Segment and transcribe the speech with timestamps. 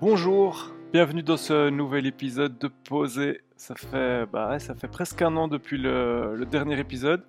[0.00, 3.42] Bonjour, bienvenue dans ce nouvel épisode de Posé.
[3.56, 4.58] Ça fait, bah
[4.90, 7.24] presque un an depuis le, le dernier épisode.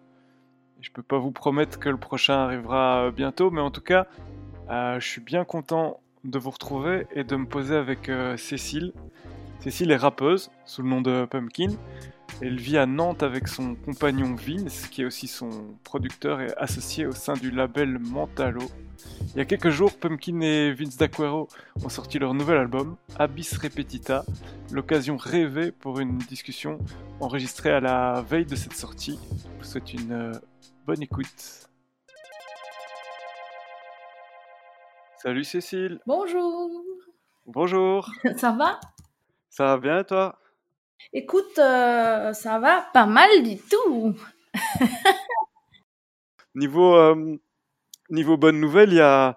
[0.82, 4.08] Je peux pas vous promettre que le prochain arrivera bientôt, mais en tout cas,
[4.72, 8.94] euh, je suis bien content de vous retrouver et de me poser avec euh, Cécile.
[9.60, 11.70] Cécile est rappeuse sous le nom de Pumpkin.
[12.42, 15.50] Elle vit à Nantes avec son compagnon Vince, qui est aussi son
[15.86, 18.64] producteur et associé au sein du label Mentalo.
[19.34, 21.48] Il y a quelques jours, Pumpkin et Vince D'Aquero
[21.84, 24.26] ont sorti leur nouvel album, Abyss Repetita,
[24.72, 26.80] l'occasion rêvée pour une discussion
[27.22, 29.18] enregistrée à la veille de cette sortie.
[29.60, 30.32] Je vous souhaite une euh,
[30.86, 31.70] bonne écoute.
[35.22, 36.00] Salut Cécile.
[36.06, 36.70] Bonjour.
[37.46, 38.10] Bonjour.
[38.38, 38.80] Ça va?
[39.50, 40.38] Ça va bien et toi?
[41.14, 44.14] Écoute, euh, ça va pas mal du tout.
[46.56, 47.36] Niveau, euh,
[48.10, 49.36] niveau bonne nouvelle, il y a,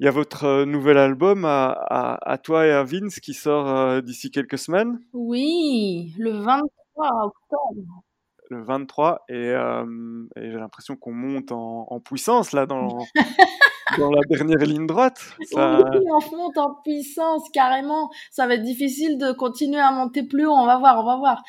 [0.00, 3.68] y a votre euh, nouvel album à, à, à toi et à Vince qui sort
[3.68, 8.02] euh, d'ici quelques semaines, Oui, le 23 octobre.
[8.48, 12.96] le 23, et, et j'ai l'impression qu'on monte en, en puissance là dans,
[13.96, 15.18] dans la dernière ligne droite.
[15.50, 18.10] Ça, Oui, on monte en puissance carrément.
[18.30, 20.52] Ça va être difficile de continuer à monter plus haut.
[20.52, 21.42] On va voir, on va voir.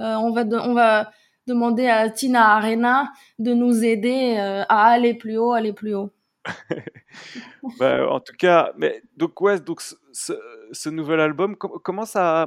[0.00, 1.10] Euh, on va, de- on va
[1.46, 6.10] demander à Tina Arena de nous aider euh, à aller plus haut, aller plus haut.
[7.78, 12.04] bah, en tout cas, mais donc ouais, donc ce, ce- ce nouvel album, com- comment
[12.04, 12.46] ça,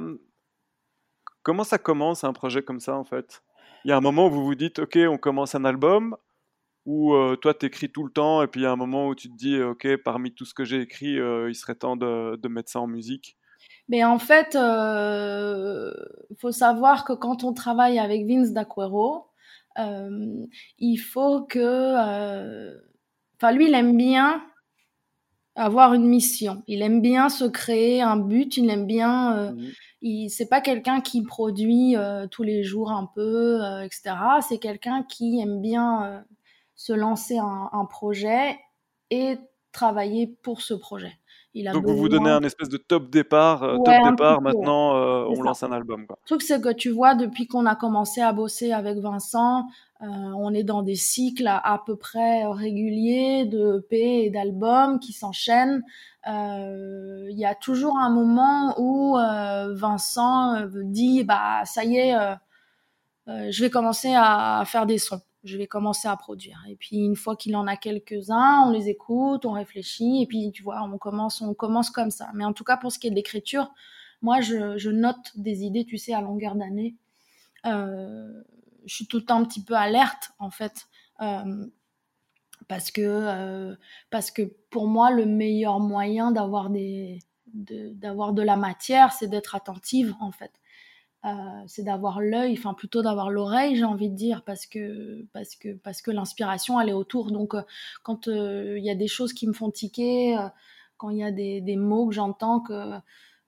[1.44, 3.42] comment ça commence un projet comme ça en fait?
[3.86, 6.16] Il y a un moment où vous vous dites, ok, on commence un album,
[6.86, 9.16] ou euh, toi t'écris tout le temps, et puis il y a un moment où
[9.16, 12.36] tu te dis, ok, parmi tout ce que j'ai écrit, euh, il serait temps de,
[12.36, 13.38] de mettre ça en musique.
[13.88, 15.92] Mais en fait, euh,
[16.38, 19.28] faut savoir que quand on travaille avec Vince D'Aquero,
[19.80, 20.46] euh,
[20.78, 22.76] il faut que, euh,
[23.36, 24.44] enfin lui, il aime bien
[25.56, 26.64] avoir une mission.
[26.68, 28.58] Il aime bien se créer un but.
[28.58, 29.38] Il aime bien.
[29.38, 29.52] Euh,
[30.02, 34.16] il, c'est pas quelqu'un qui produit euh, tous les jours un peu, euh, etc.
[34.48, 36.20] C'est quelqu'un qui aime bien euh,
[36.80, 38.58] se lancer un, un projet
[39.12, 39.38] et
[39.74, 41.12] travailler pour ce projet.
[41.54, 42.38] Il a Donc vous vous donnez besoin.
[42.38, 45.44] un espèce de top départ, euh, Ouais, top départ, maintenant euh, on ça.
[45.44, 46.18] lance un album quoi.
[46.24, 49.66] Le truc, c'est que tu vois, depuis qu'on a commencé à bosser avec Vincent,
[50.02, 50.06] euh,
[50.38, 55.12] on est dans des cycles à, à peu près réguliers de EP et d'albums qui
[55.12, 55.84] s'enchaînent.
[56.28, 59.16] Euh, Il y a toujours un moment où
[59.76, 62.16] Vincent dit, bah ça y est,
[63.28, 65.22] je vais commencer à faire des sons.
[65.44, 66.64] Je vais commencer à produire.
[66.70, 70.52] Et puis une fois qu'il en a quelques-uns, on les écoute, on réfléchit, et puis
[70.52, 72.30] tu vois, on commence, on commence comme ça.
[72.34, 73.72] Mais en tout cas, pour ce qui est de l'écriture,
[74.22, 76.96] moi, je, note des idées, tu sais, à longueur d'année.
[77.66, 78.44] Euh,
[78.86, 80.88] je suis tout le temps un petit peu alerte, en fait,
[81.22, 81.66] euh,
[82.68, 83.76] parce que euh,
[84.10, 87.18] parce que pour moi, le meilleur moyen d'avoir de-
[87.54, 90.52] de la matière, c'est d'être attentive, en fait.
[91.26, 91.30] Euh,
[91.68, 95.74] c'est d'avoir l'œil, enfin plutôt d'avoir l'oreille, j'ai envie de dire, parce que parce que
[95.76, 97.32] parce que l'inspiration, elle est autour.
[97.32, 97.62] Donc, euh,
[98.04, 100.38] quand euh, il y a des choses qui me font tiquer,
[100.98, 102.74] quand il y a des, des mots que j'entends que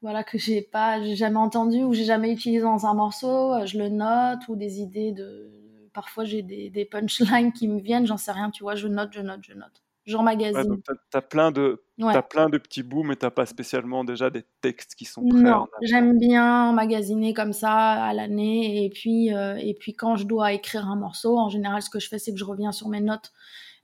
[0.02, 3.78] voilà que j'ai pas, j'ai jamais entendu ou j'ai jamais utilisé dans un morceau, je
[3.78, 5.50] le note ou des idées de.
[5.94, 9.12] Parfois, j'ai des, des punchlines qui me viennent, j'en sais rien, tu vois, je note,
[9.14, 9.82] je note, je note.
[10.08, 10.64] Ouais, J'emmagasine.
[10.68, 10.80] donc
[11.12, 12.14] t'as, as plein de, Ouais.
[12.14, 15.40] t'as plein de petits bouts, mais t'as pas spécialement déjà des textes qui sont prêts
[15.40, 20.26] Non, j'aime bien emmagasiner comme ça à l'année et puis euh, et puis quand je
[20.26, 22.90] dois écrire un morceau, en général, ce que je fais, c'est que je reviens sur
[22.90, 23.32] mes notes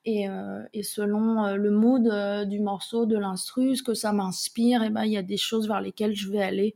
[0.06, 4.82] et, euh, et selon euh, le mood du morceau, de l'instru, ce que ça m'inspire,
[4.82, 6.74] et ben il y a des choses vers lesquelles je vais aller.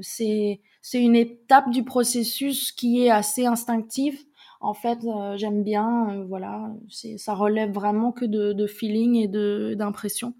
[0.00, 4.18] C'est c'est une étape du processus qui est assez instinctive.
[4.66, 6.72] En fait, euh, j'aime bien, euh, voilà,
[7.18, 10.34] ça relève vraiment que de, de feeling et de d'impression.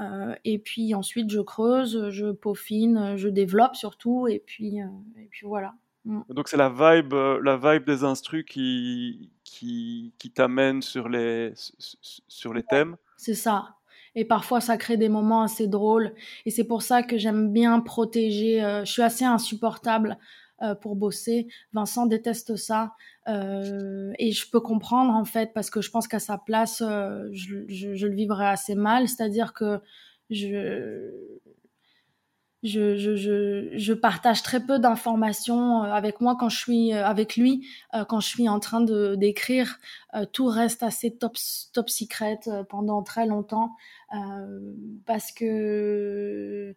[0.00, 5.46] Euh, et puis ensuite, je creuse, je peaufine, je développe surtout, et puis, et puis
[5.46, 5.74] voilà.
[6.04, 6.22] Mm.
[6.30, 11.72] Donc c'est la vibe, la vibe des instrus qui, qui, qui t'amène sur les, su-
[11.78, 12.96] su- sur les thèmes?
[13.16, 13.76] C'est ça.
[14.16, 16.12] Et parfois, ça crée des moments assez drôles.
[16.44, 18.58] Et c'est pour ça que j'aime bien protéger.
[18.84, 20.18] je suis assez insupportable
[20.62, 21.48] euh, pour bosser.
[21.72, 22.92] Vincent déteste ça.
[23.28, 27.30] Euh, et je peux comprendre, en fait, parce que je pense qu'à sa place, euh,
[27.32, 29.08] je, le vivrais assez mal.
[29.08, 29.80] C'est-à-dire que
[30.28, 31.10] je,
[32.62, 37.66] je, je, partage très peu d'informations avec moi quand je suis avec lui,
[38.08, 39.78] quand je suis en train de d'écrire.
[40.32, 41.38] Tout reste assez top
[41.72, 43.76] top secret pendant très longtemps
[45.06, 46.76] parce que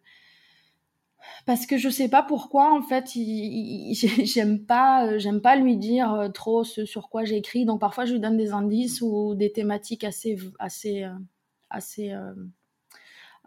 [1.46, 3.10] parce que je sais pas pourquoi en fait
[4.24, 7.64] j'aime pas euh, j'aime pas lui dire euh, trop ce sur quoi j'écris.
[7.64, 11.14] Donc parfois je lui donne des indices ou des thématiques assez assez euh,
[11.70, 12.14] assez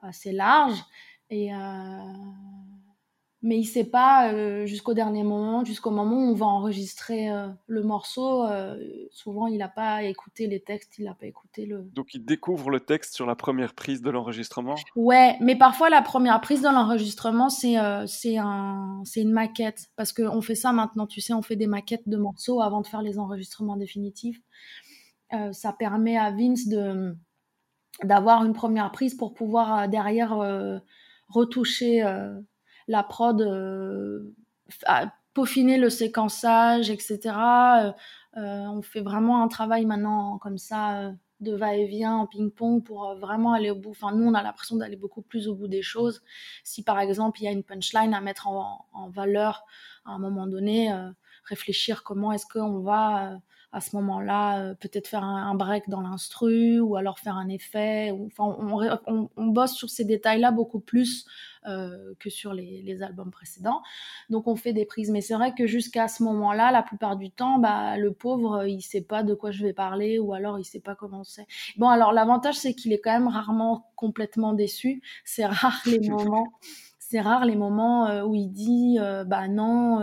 [0.01, 0.83] assez larges.
[1.29, 1.51] Et
[3.43, 7.47] mais il sait pas euh, jusqu'au dernier moment, jusqu'au moment où on va enregistrer euh,
[7.67, 8.43] le morceau.
[8.45, 8.77] Euh,
[9.11, 11.83] souvent, il n'a pas écouté les textes, il n'a pas écouté le.
[11.93, 14.75] Donc, il découvre le texte sur la première prise de l'enregistrement?
[14.95, 17.75] Ouais, mais parfois la première prise de l'enregistrement, c'est
[18.07, 21.05] c'est un c'est une maquette parce qu'on fait ça maintenant.
[21.05, 24.41] Tu sais, on fait des maquettes de morceaux avant de faire les enregistrements définitifs.
[25.51, 27.15] ça permet à Vince de
[28.03, 30.35] d'avoir une première prise pour pouvoir derrière
[31.29, 32.03] retoucher
[32.87, 34.33] la prod, euh,
[35.33, 37.19] peaufiner le séquençage, etc.
[37.35, 37.91] Euh,
[38.37, 43.53] euh, on fait vraiment un travail maintenant comme ça de va-et-vient en ping-pong pour vraiment
[43.53, 43.91] aller au bout.
[43.91, 46.23] Enfin, nous, on a l'impression d'aller beaucoup plus au bout des choses.
[46.63, 49.63] Si par exemple, il y a une punchline à mettre en, valeur
[50.05, 50.91] à un moment donné,
[51.43, 53.39] réfléchir comment est-ce qu'on va
[53.71, 58.11] à ce moment-là peut-être faire un, break dans l'instru ou alors faire un effet.
[58.11, 61.25] enfin, on, on, bosse sur ces détails-là beaucoup plus
[61.67, 63.81] euh, que sur les, albums précédents.
[64.29, 67.29] Donc on fait des prises, mais c'est vrai que jusqu'à ce moment-là, la plupart du
[67.29, 70.63] temps, bah, le pauvre, il sait pas de quoi je vais parler ou alors il
[70.63, 71.45] sait pas comment c'est.
[71.75, 75.01] Bon, alors l'avantage c'est qu'il est quand même rarement complètement déçu.
[75.25, 76.53] C'est rare les moments.
[77.09, 79.99] C'est rare les moments euh, où il dit euh, bah non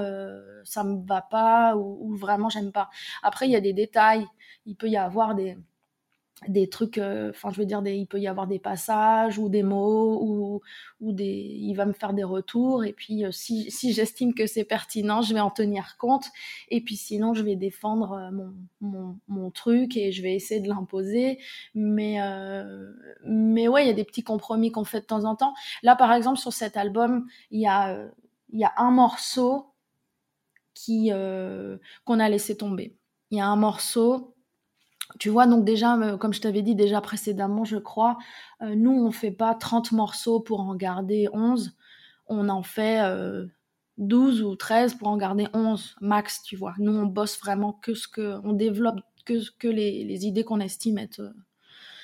[0.64, 2.88] ça me va pas ou, ou vraiment j'aime pas.
[3.22, 4.26] Après il y a des détails.
[4.66, 5.58] Il peut y avoir des
[6.48, 9.62] des trucs, euh, enfin je veux dire, il peut y avoir des passages ou des
[9.62, 10.60] mots ou,
[11.00, 14.46] ou des, il va me faire des retours et puis euh, si, si j'estime que
[14.46, 16.26] c'est pertinent, je vais en tenir compte
[16.68, 20.60] et puis sinon je vais défendre euh, mon, mon, mon truc et je vais essayer
[20.60, 21.38] de l'imposer.
[21.74, 22.18] Mais
[23.24, 25.54] mais ouais, il y a des petits compromis qu'on fait de temps en temps.
[25.82, 28.06] Là par exemple sur cet album, il y a
[28.52, 29.66] il y a un morceau
[30.74, 31.10] qui
[32.04, 32.96] qu'on a laissé tomber.
[33.30, 34.33] Il y a un morceau
[35.18, 38.18] tu vois, donc déjà, euh, comme je t'avais dit déjà précédemment, je crois,
[38.62, 41.76] euh, nous, on fait pas 30 morceaux pour en garder 11.
[42.26, 43.00] On en fait
[43.98, 46.74] 12 euh, ou 13 pour en garder 11 max, tu vois.
[46.78, 48.38] Nous, on bosse vraiment que ce que...
[48.44, 51.32] On développe que, que les, les idées qu'on estime être...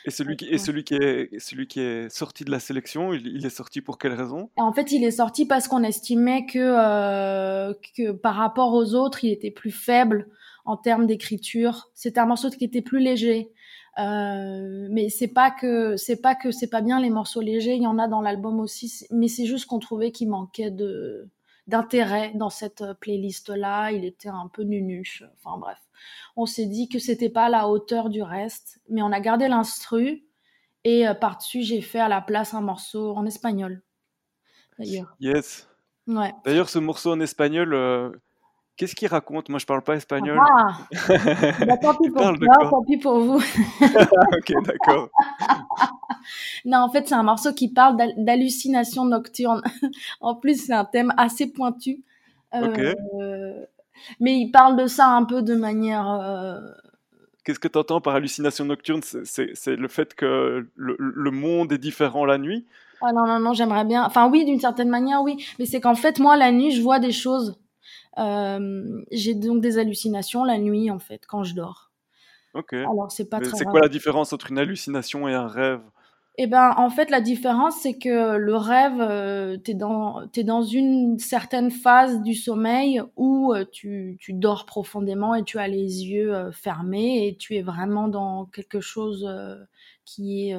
[0.04, 3.44] et celui, qui, et celui, qui est, celui qui est sorti de la sélection, il,
[3.44, 4.50] est sorti pour quelle raison?
[4.56, 9.32] En fait, il est sorti parce qu'on estimait que, que par rapport aux autres, il
[9.32, 10.28] était plus faible
[10.64, 11.90] en termes d'écriture.
[11.94, 13.52] C'était un morceau qui était plus léger.
[13.98, 17.82] Euh, mais c'est pas que c'est pas que c'est pas bien les morceaux légers, il
[17.82, 21.28] y en a dans l'album aussi, mais c'est juste qu'on trouvait qu'il manquait de
[21.66, 25.24] d'intérêt dans cette playlist là, il était un peu nunuche.
[25.36, 25.78] Enfin bref,
[26.36, 29.48] on s'est dit que c'était pas à la hauteur du reste, mais on a gardé
[29.48, 30.24] l'instru
[30.84, 33.82] et euh, par-dessus j'ai fait à la place un morceau en espagnol.
[34.78, 35.14] D'ailleurs.
[35.20, 35.68] Yes.
[36.06, 36.32] Ouais.
[36.44, 38.10] D'ailleurs, ce morceau en espagnol, euh,
[38.80, 39.50] Qu'est-ce qu'il raconte?
[39.50, 40.38] Moi, je parle pas espagnol.
[40.40, 40.78] Ah
[41.66, 43.36] bah, tant, pis pour tant pis pour vous.
[43.82, 45.10] ok, d'accord.
[46.64, 49.60] non, en fait, c'est un morceau qui parle d'hallucination nocturne.
[50.22, 52.02] en plus, c'est un thème assez pointu.
[52.54, 53.66] Euh,
[54.18, 56.10] mais il parle de ça un peu de manière.
[56.10, 56.58] Euh,
[57.44, 59.02] Qu'est-ce que tu entends par hallucination nocturne?
[59.02, 62.64] C'est le fait que le, monde est différent la nuit?
[63.02, 64.06] Ah non, non, non, j'aimerais bien.
[64.06, 65.36] Enfin, oui, d'une certaine manière, oui.
[65.58, 67.60] Mais c'est qu'en fait, moi, la nuit, je vois des choses.
[68.18, 71.90] Euh, j'ai donc des hallucinations la nuit, en fait, quand je dors.
[72.54, 72.72] Ok.
[72.72, 75.80] Alors, c'est pas C'est quoi la différence entre une hallucination et un rêve?
[76.38, 80.44] Eh ben, en fait, la différence, c'est que le rêve, euh, tu es dans, es
[80.44, 85.68] dans une certaine phase du sommeil où euh, tu, tu, dors profondément et tu as
[85.68, 89.28] les yeux fermés et tu es vraiment dans quelque chose
[90.14, 90.56] qui est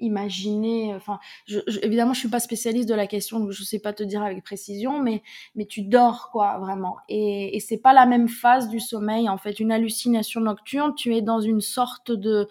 [0.00, 0.94] imaginer.
[0.94, 3.92] Enfin, je, je, évidemment, je suis pas spécialiste de la question, donc je sais pas
[3.92, 5.22] te dire avec précision, mais
[5.54, 6.96] mais tu dors quoi, vraiment.
[7.08, 9.28] Et, et c'est pas la même phase du sommeil.
[9.28, 12.48] En fait, une hallucination nocturne, tu es dans une sorte de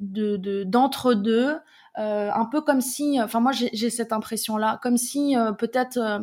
[0.00, 1.56] de d'entre deux,
[1.98, 5.96] euh, un peu comme si, enfin moi j'ai cette impression là, comme si euh, peut-être
[5.96, 6.20] euh,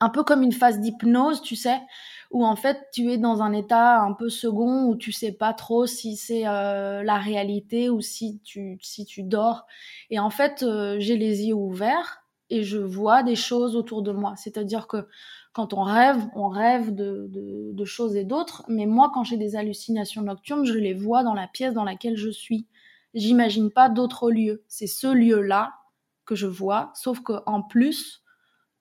[0.00, 1.80] un peu comme une phase d'hypnose, tu sais,
[2.30, 5.52] où en fait tu es dans un état un peu second où tu sais pas
[5.52, 9.66] trop si c'est euh, la réalité ou si tu si tu dors.
[10.10, 14.12] Et en fait euh, j'ai les yeux ouverts et je vois des choses autour de
[14.12, 14.34] moi.
[14.36, 15.08] C'est-à-dire que
[15.52, 19.36] quand on rêve on rêve de, de, de choses et d'autres mais moi quand j'ai
[19.36, 22.66] des hallucinations nocturnes je les vois dans la pièce dans laquelle je suis.
[23.12, 24.62] J'imagine pas d'autres lieux.
[24.68, 25.74] C'est ce lieu là
[26.26, 28.22] que je vois sauf que en plus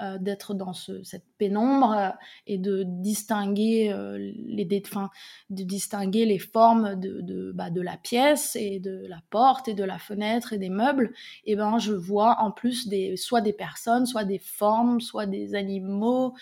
[0.02, 2.10] euh, d'être dans ce, cette pénombre euh,
[2.48, 8.56] et de distinguer euh, les de distinguer les formes de, de, bah, de, la pièce
[8.56, 11.12] et de la porte et de la fenêtre et des meubles
[11.44, 15.54] et ben je vois en plus des soit des personnes soit des formes soit des
[15.54, 16.34] animaux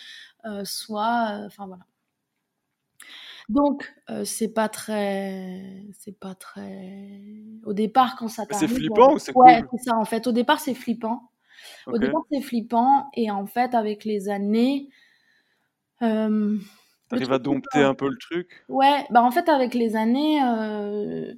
[0.63, 1.83] soit enfin voilà.
[3.49, 3.91] Donc
[4.23, 7.23] c'est pas très c'est pas très
[7.65, 9.45] au départ quand ça t'arrive c'est flippant ou c'est cool?
[9.45, 10.27] ouais c'est ça en fait.
[10.27, 11.31] Au départ c'est flippant
[11.87, 14.89] Au départ, c'est flippant et en fait, avec les années,
[16.01, 16.57] euh,
[17.09, 18.65] T'arrives à dompter un peu le truc?
[18.67, 21.33] Ouais, bah en fait, avec les années, euh,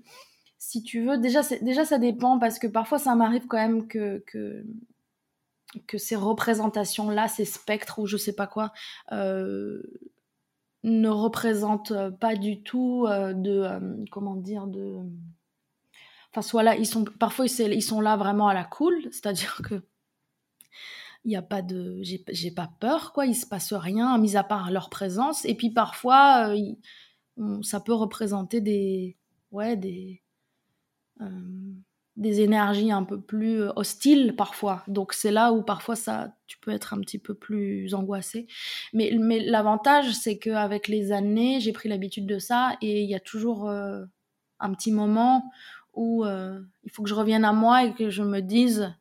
[0.57, 4.24] si tu veux, déjà, déjà ça dépend parce que parfois ça m'arrive quand même que,
[4.25, 4.63] que,
[5.86, 8.71] que ces représentations-là, ces spectres ou je sais pas quoi,
[9.12, 9.83] euh,
[10.83, 14.98] ne représentent pas du tout euh, de, comment dire, de.
[16.31, 19.83] Enfin, soit là, ils sont, parfois ils sont là vraiment à la cool, c'est-à-dire que
[21.25, 23.25] il y a pas de j'ai pas peur quoi.
[23.25, 25.45] Il se passe rien mis à part leur présence.
[25.45, 26.55] Et puis parfois
[27.39, 29.17] euh, ça peut représenter des
[29.51, 30.21] ouais des
[31.21, 31.25] euh,
[32.15, 34.83] des énergies un peu plus euh, hostiles parfois.
[34.88, 38.47] Donc c'est là où parfois ça tu peux être un petit peu plus angoissé.
[38.93, 42.77] Mais mais l'avantage c'est que avec les années j'ai pris l'habitude de ça.
[42.81, 45.51] Et il y a toujours un petit moment
[45.93, 48.93] où il faut que je revienne à moi et que je me dise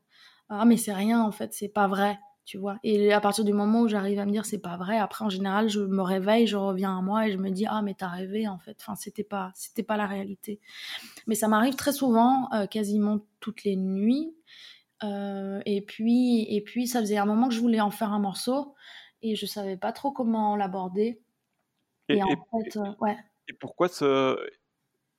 [0.49, 2.78] ah mais c'est rien en fait, c'est pas vrai, tu vois.
[2.83, 5.28] Et à partir du moment où j'arrive à me dire c'est pas vrai, après en
[5.28, 8.09] général je me réveille, je reviens à moi et je me dis ah mais t'as
[8.09, 10.61] rêvé en fait, enfin c'était pas c'était pas la réalité.
[11.26, 14.35] Mais ça m'arrive très souvent, euh, quasiment toutes les nuits.
[15.05, 18.19] Euh, et puis et puis ça faisait un moment que je voulais en faire un
[18.19, 18.75] morceau
[19.23, 21.21] et je savais pas trop comment l'aborder.
[22.09, 23.17] Et, en fait, euh, ouais.
[23.49, 24.37] Et pourquoi ce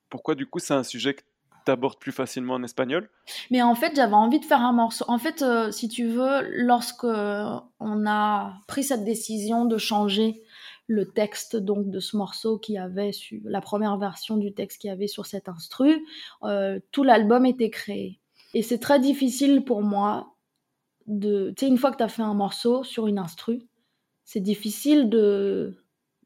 [0.08, 1.22] pourquoi du coup c'est un sujet que
[1.64, 3.08] t'abordes plus facilement en espagnol
[3.50, 5.04] Mais en fait, j'avais envie de faire un morceau.
[5.08, 10.42] En fait, euh, si tu veux, lorsque on a pris cette décision de changer
[10.90, 14.90] le texte donc de ce morceau qui avait su, la première version du texte qui
[14.90, 16.04] avait sur cet instru,
[16.42, 18.18] euh, tout l'album était créé.
[18.54, 20.34] Et c'est très difficile pour moi
[21.06, 23.62] de, tu sais, une fois que tu as fait un morceau sur une instru,
[24.24, 25.76] c'est difficile de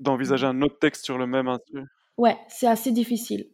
[0.01, 1.85] d'envisager un autre texte sur le même instru.
[2.17, 3.51] Ouais, c'est assez difficile.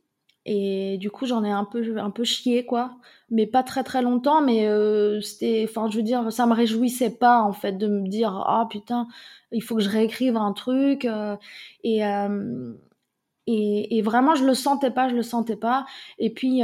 [0.52, 2.96] Et du coup, j'en ai un peu, un peu chié, quoi.
[3.30, 7.16] Mais pas très très longtemps, mais euh, c'était, enfin, je veux dire, ça me réjouissait
[7.18, 9.06] pas, en fait, de me dire, ah putain,
[9.52, 11.04] il faut que je réécrive un truc.
[11.04, 11.36] Euh,
[11.84, 12.72] et, euh,
[13.46, 15.86] et, et, vraiment, je le sentais pas, je le sentais pas.
[16.18, 16.62] Et puis,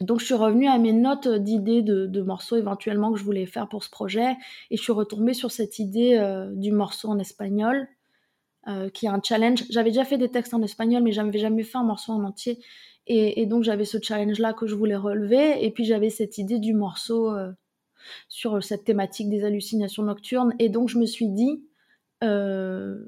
[0.00, 3.46] donc, je suis revenue à mes notes d'idées de, de, morceaux éventuellement que je voulais
[3.46, 4.36] faire pour ce projet.
[4.70, 6.16] Et je suis retombée sur cette idée
[6.54, 7.88] du morceau en espagnol.
[8.68, 9.64] Euh, qui est un challenge.
[9.70, 12.58] J'avais déjà fait des textes en espagnol, mais j'avais jamais fait un morceau en entier.
[13.06, 15.64] Et, donc j'avais ce challenge-là que je voulais relever.
[15.64, 17.50] Et puis j'avais cette idée du morceau euh,
[18.28, 20.54] sur cette thématique des hallucinations nocturnes.
[20.58, 21.64] Et donc je me suis dit,
[22.22, 23.06] euh,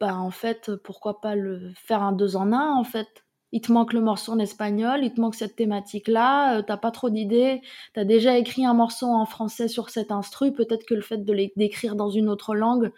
[0.00, 3.72] bah en fait, pourquoi pas le faire un deux en un en fait il te
[3.72, 7.62] manque le morceau en espagnol, il te manque cette thématique-là, euh, t'as pas trop d'idées,
[7.94, 11.32] t'as déjà écrit un morceau en français sur cet instru, peut-être que le fait de
[11.56, 12.92] l'écrire dans une autre langue,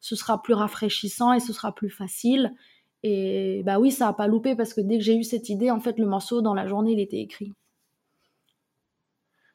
[0.00, 2.54] ce sera plus rafraîchissant et ce sera plus facile.
[3.02, 5.70] Et bah oui, ça a pas loupé parce que dès que j'ai eu cette idée,
[5.70, 7.52] en fait, le morceau dans la journée, il était écrit.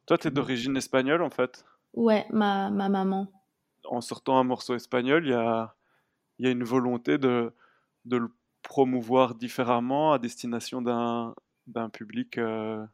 [0.06, 1.66] Toi, tu es d'origine espagnole, en fait?
[1.94, 3.32] Ouais, ma, ma maman.
[3.86, 5.76] En sortant un morceau espagnol, il y a,
[6.40, 7.54] y a une volonté de,
[8.06, 8.30] de le
[8.62, 11.36] promouvoir différemment à destination d'un,
[11.68, 12.86] d'un public euh,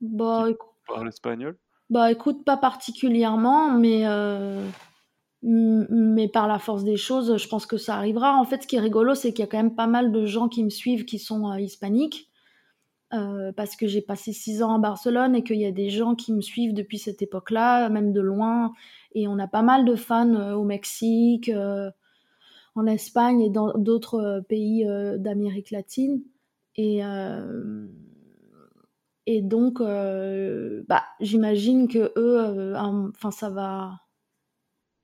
[0.00, 1.58] bah, qui parle espagnol?
[1.90, 4.68] Bah écoute, pas particulièrement, mais, euh,
[5.42, 8.34] mais par la force des choses, je pense que ça arrivera.
[8.36, 10.26] En fait, ce qui est rigolo, c'est qu'il y a quand même pas mal de
[10.26, 12.30] gens qui me suivent qui sont euh, hispaniques.
[13.56, 16.32] parce que j'ai passé six ans à Barcelone et qu'il y a des gens qui
[16.32, 18.72] me suivent depuis cette époque-là, même de loin.
[19.14, 21.50] Et on a pas mal de fans au Mexique,
[22.76, 26.22] en Espagne et dans d'autres euh, pays euh, d'Amérique latine.
[26.76, 27.88] Et, euh,
[29.24, 33.98] et donc, bah, j'imagine que eux, enfin, ça va.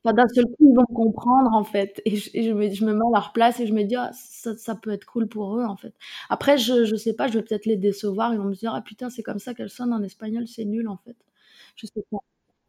[0.05, 2.03] Enfin, d'un seul coup, ils vont comprendre, en fait.
[2.05, 5.05] Et, je, me, mets à leur place et je me dis, ah, ça, peut être
[5.07, 5.95] cool pour eux, en fait.
[6.29, 8.33] Après, je, je sais pas, je vais peut-être les décevoir.
[8.35, 10.89] Ils vont me dire, ah putain, c'est comme ça qu'elle sonne en espagnol, c'est nul,
[10.89, 11.17] en fait.
[11.77, 12.19] Je sais pas.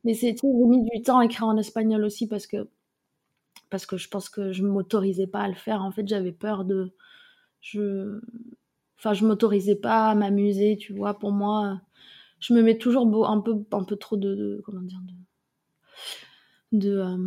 [0.05, 2.67] Mais c'est, j'ai mis du temps à écrire en espagnol aussi parce que
[3.69, 5.81] parce que je pense que je m'autorisais pas à le faire.
[5.81, 6.93] En fait, j'avais peur de.
[7.61, 8.21] Je.
[8.99, 11.15] Enfin, je m'autorisais pas à m'amuser, tu vois.
[11.19, 11.81] Pour moi,
[12.39, 14.61] je me mets toujours un peu, un peu trop de.
[14.65, 15.13] comment dire De.
[16.73, 17.17] De euh,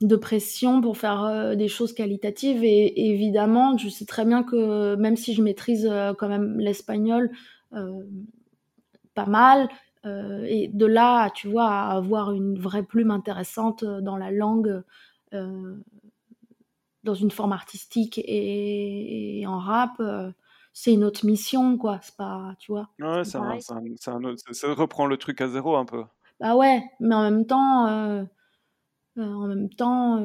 [0.00, 4.96] de pression pour faire euh, des choses qualitatives et, évidemment je sais très bien que
[4.96, 7.30] même si je maîtrise euh, quand même l'espagnol
[9.14, 9.68] pas mal
[10.04, 14.82] et de là tu vois à avoir une vraie plume intéressante dans la langue
[17.04, 20.02] dans une forme artistique et, en rap,
[20.74, 21.98] c'est une autre mission, quoi.
[22.02, 22.90] C'est pas, tu vois.
[23.00, 26.04] Ouais, ça, reprend le truc à zéro un peu.
[26.42, 28.24] Bah ouais, mais en même temps, euh,
[29.16, 30.18] en même temps,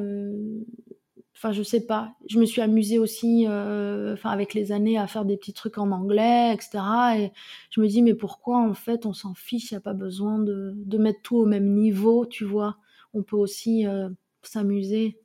[1.38, 2.14] enfin je sais pas.
[2.28, 5.92] Je me suis amusée aussi euh, avec les années à faire des petits trucs en
[5.92, 6.82] anglais etc
[7.16, 7.32] et
[7.70, 10.40] je me dis mais pourquoi en fait on s'en fiche il n'y a pas besoin
[10.40, 12.76] de, mettre tout au même niveau tu vois.
[13.14, 14.10] On peut aussi euh,
[14.42, 15.20] s'amuser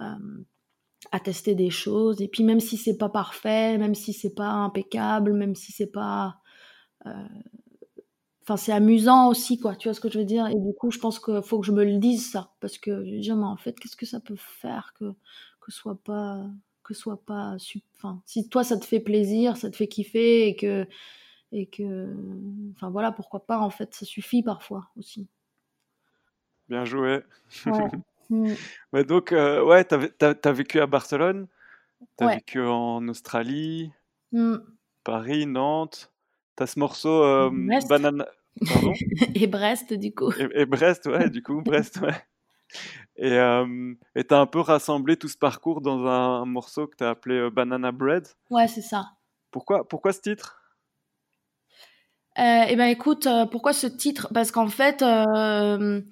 [0.00, 0.44] euh,
[1.12, 2.20] à tester des choses.
[2.20, 5.92] Et puis même si c'est pas parfait même si c'est pas impeccable même si c'est
[5.92, 6.38] pas
[8.46, 10.46] enfin c'est amusant aussi quoi tu vois ce que je veux dire?
[10.46, 13.04] Et du coup je pense qu'il faut que je me le dise ça parce que
[13.04, 15.12] je dis mais en fait qu'est-ce que ça peut faire que
[15.60, 16.46] que soit pas
[16.84, 17.56] que soit pas
[17.96, 20.86] enfin si toi ça te fait plaisir ça te fait kiffer et que
[21.50, 22.08] et que
[22.76, 25.26] enfin voilà pourquoi pas en fait ça suffit parfois aussi
[26.68, 27.22] bien joué
[27.66, 27.90] ouais.
[28.28, 29.02] Mm.
[29.04, 31.46] donc euh, ouais t'as as, vécu à Barcelone
[32.16, 33.92] t'as vécu en Australie
[34.32, 34.56] mm.
[35.04, 36.10] Paris Nantes
[36.56, 37.50] T'as ce morceau euh,
[37.88, 38.26] Banana.
[38.66, 38.92] Pardon?
[39.34, 40.32] Et Brest, du coup.
[40.54, 42.14] Et, Brest, ouais, du coup, Brest, ouais.
[43.16, 43.94] Et euh,
[44.28, 47.92] t'as un peu rassemblé tout ce parcours dans un, morceau que t'as appelé euh, Banana
[47.92, 48.26] Bread.
[48.50, 49.12] Ouais, c'est ça.
[49.50, 50.62] Pourquoi, pourquoi ce titre?
[52.38, 54.28] Euh, Eh ben, écoute, euh, pourquoi ce titre?
[54.34, 56.02] Parce qu'en fait, on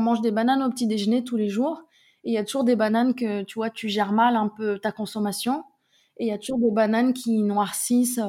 [0.00, 1.82] mange des bananes au petit déjeuner tous les jours.
[2.24, 4.78] Et il y a toujours des bananes que, tu vois, tu gères mal un peu
[4.78, 5.64] ta consommation.
[6.18, 8.20] Et il y a toujours des bananes qui noircissent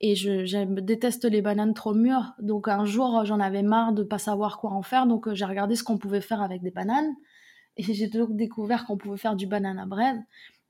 [0.00, 2.32] et je, déteste les bananes trop mûres.
[2.40, 5.06] Donc un jour, j'en avais marre de pas savoir quoi en faire.
[5.06, 7.14] Donc euh, j'ai regardé ce qu'on pouvait faire avec des bananes.
[7.76, 10.16] Et j'ai donc découvert qu'on pouvait faire du banana bread.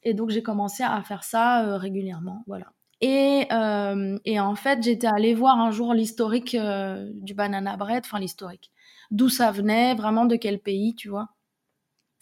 [0.02, 2.42] Et donc j'ai commencé à faire ça euh, régulièrement.
[2.46, 2.72] Voilà.
[3.00, 8.18] Et, euh, et en fait, j'étais allée voir un jour l'historique du banana bread, enfin
[8.18, 8.72] l'historique.
[9.10, 11.30] D'où ça venait, vraiment de quel pays, tu vois.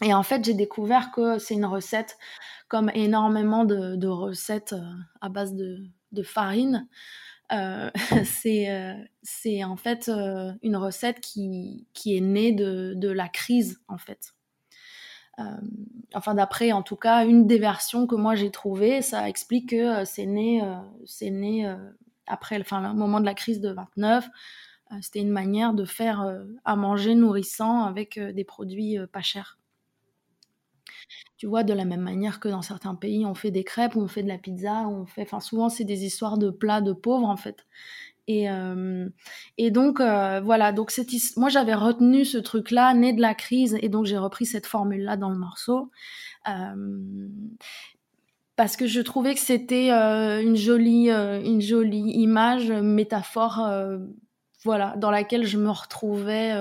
[0.04, 2.16] Et en fait, j'ai découvert que c'est une recette,
[2.68, 4.76] comme énormément de, de recettes
[5.20, 5.78] à base de,
[6.12, 6.88] de farine.
[7.52, 7.90] Euh,
[8.46, 13.80] euh, c'est en fait euh, une recette qui, qui est née de, de, la crise,
[13.88, 14.34] en fait.
[16.14, 20.04] enfin, d'après, en tout cas, une des versions que moi j'ai trouvées, ça explique que
[20.04, 20.62] c'est né,
[21.06, 21.72] c'est né
[22.26, 24.28] après le moment de la crise de 29.
[25.02, 26.26] C'était une manière de faire
[26.64, 29.57] à manger nourrissant avec des produits pas chers.
[31.36, 34.08] Tu vois, de la même manière que dans certains pays, on fait des crêpes, on
[34.08, 35.22] fait de la pizza, on fait.
[35.22, 37.66] Enfin, souvent, c'est des histoires de plats de pauvres, en fait.
[38.28, 39.08] Et, euh,
[39.58, 40.72] et donc, euh, voilà.
[40.72, 44.46] Donc, cette, moi, j'avais retenu ce truc-là, né de la crise, et donc j'ai repris
[44.46, 45.90] cette formule-là dans le morceau.
[46.48, 47.28] Euh,
[48.56, 53.68] parce que je trouvais que c'était une, jolie, une jolie image, métaphore,
[54.64, 56.52] voilà, dans laquelle je me retrouvais,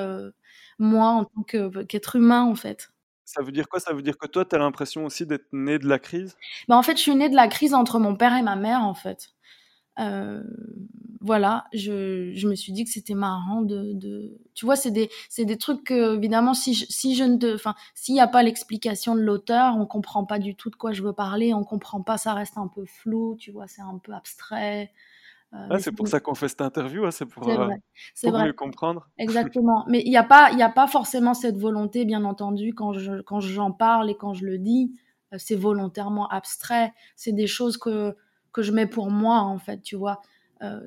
[0.80, 1.44] moi, en tant
[1.88, 2.92] qu'être humain, en fait.
[3.28, 3.82] Ça veut dire quoi?
[3.82, 6.38] Ça veut dire que toi, tu as l'impression aussi d'être né de la crise?
[6.70, 8.82] Bah, En fait, je suis née de la crise entre mon père et ma mère,
[8.84, 9.32] en fait.
[10.00, 10.42] Euh,
[11.20, 15.10] voilà, je, je, me suis dit que c'était marrant de, de, Tu vois, c'est des,
[15.38, 19.14] des trucs que, évidemment, si je, si je ne Enfin, s'il n'y a pas l'explication
[19.14, 22.18] de l'auteur, on comprend pas du tout de quoi je veux parler, on comprend pas,
[22.18, 24.94] ça reste un peu flou, tu vois, c'est un peu abstrait.
[25.58, 27.70] Euh, ah, c'est pour ça qu'on fait cette interview, hein, c'est pour, euh,
[28.26, 29.10] mieux comprendre.
[29.18, 29.86] Exactement.
[29.88, 33.40] Mais il n'y a, pas, a pas forcément cette volonté, bien entendu, quand j'en quand
[33.40, 34.92] j'en parle et quand je le dis,
[35.34, 36.94] euh, c'est volontairement abstrait.
[37.16, 38.16] C'est des choses que,
[38.52, 40.22] que je mets pour moi, en fait, tu vois.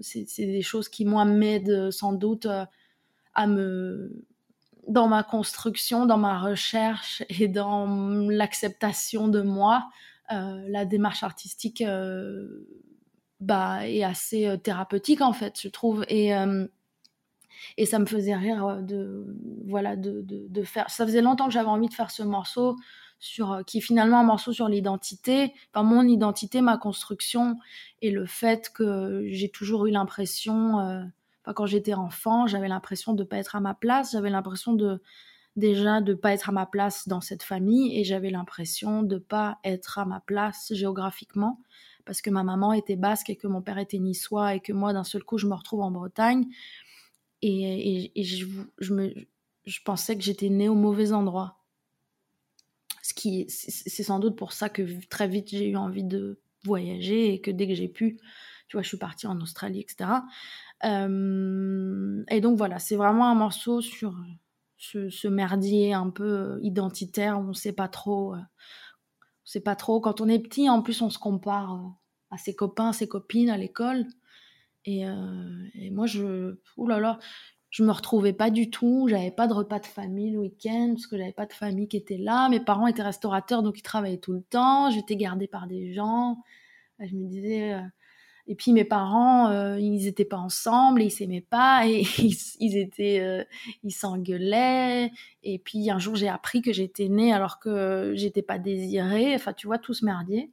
[0.01, 2.47] c'est des choses qui, moi, m'aident sans doute
[3.35, 4.25] à me
[4.89, 7.87] dans ma construction, dans ma recherche et dans
[8.29, 9.89] l'acceptation de moi,
[10.29, 11.83] la démarche artistique
[13.41, 16.05] bah, est assez euh, thérapeutique en fait, je trouve.
[16.09, 16.67] Et, euh,
[17.77, 19.27] et ça me faisait rire euh, de,
[19.67, 20.91] voilà, de, de, faire.
[20.91, 22.77] Ça faisait longtemps que j'avais envie de faire ce morceau
[23.19, 27.57] sur, qui est finalement un morceau sur l'identité, enfin mon identité, ma construction
[28.03, 33.23] et le fait que j'ai toujours eu l'impression, enfin, quand j'étais enfant, j'avais l'impression de
[33.25, 35.03] pas être à ma place, j'avais l'impression de
[35.57, 39.59] déjà de pas être à ma place dans cette famille et j'avais l'impression de pas
[39.65, 41.61] être à ma place géographiquement
[42.11, 44.93] parce que ma maman était basque et que mon père était niçois et que moi,
[44.93, 46.45] d'un seul coup, je me retrouve en Bretagne.
[47.41, 51.61] Et, je, pensais que j'étais née au mauvais endroit.
[53.05, 57.33] Ce qui, c'est sans doute pour ça que très vite j'ai eu envie de voyager
[57.33, 58.19] et que dès que j'ai pu,
[58.67, 60.11] tu vois, je suis partie en Australie, etc.
[60.85, 64.17] Euh, et donc voilà, c'est vraiment un morceau sur
[64.79, 68.35] ce, merdier un peu identitaire, on ne sait pas trop.
[68.35, 68.41] Euh,
[69.45, 70.01] c'est pas trop.
[70.01, 71.89] Quand on est petit, en plus, on se compare euh,
[72.31, 74.07] à ses copains, à ses copines à l'école.
[74.85, 75.13] Et, euh,
[75.91, 77.19] moi, je, ouh là là,
[77.71, 79.07] je me retrouvais pas du tout.
[79.09, 81.97] J'avais pas de repas de famille le week-end parce que j'avais pas de famille qui
[81.97, 82.49] était là.
[82.49, 84.91] Mes parents étaient restaurateurs, donc ils travaillaient tout le temps.
[84.91, 86.39] J'étais gardée par des gens.
[86.99, 87.81] Je me disais, euh,
[88.47, 92.03] et puis mes parents, euh, ils étaient pas ensemble, ils s'aimaient pas et
[92.61, 93.47] ils, étaient,
[93.85, 95.13] ils s'engueulaient.
[95.43, 99.35] Et puis un jour, j'ai appris que j'étais née alors que j'étais pas désirée.
[99.35, 100.51] Enfin, tu vois, tout ce merdier.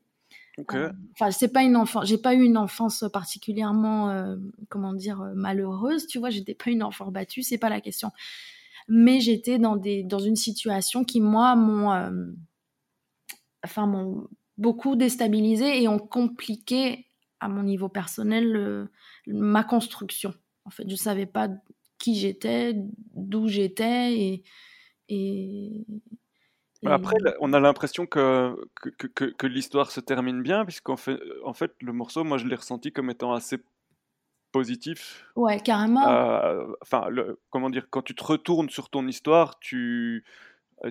[0.74, 4.36] Euh, enfin, c'est pas une enfant, j'ai pas eu une enfance particulièrement,
[4.70, 6.08] comment dire, malheureuse.
[6.08, 8.12] Tu vois, j'étais pas une enfant battue, c'est pas la question.
[8.88, 11.92] Mais j'étais dans des, dans une situation qui moi m'ont,
[13.64, 17.06] enfin, m'ont beaucoup déstabilisée et ont compliqué
[17.40, 18.90] à mon niveau personnel
[19.28, 20.34] ma construction.
[20.66, 21.50] En fait, je savais pas
[21.98, 22.74] qui j'étais,
[23.16, 24.44] d'où j'étais et,
[25.10, 25.86] et,
[26.86, 31.54] Après, on a l'impression que, que, que, que l'histoire se termine bien, puisqu'en fait, en
[31.54, 33.58] fait, le morceau, moi, je l'ai ressenti comme étant assez
[34.52, 35.26] positif.
[35.36, 36.08] Ouais, carrément.
[36.08, 37.08] Euh, enfin,
[37.50, 40.24] comment dire, quand tu te retournes sur ton histoire, tu,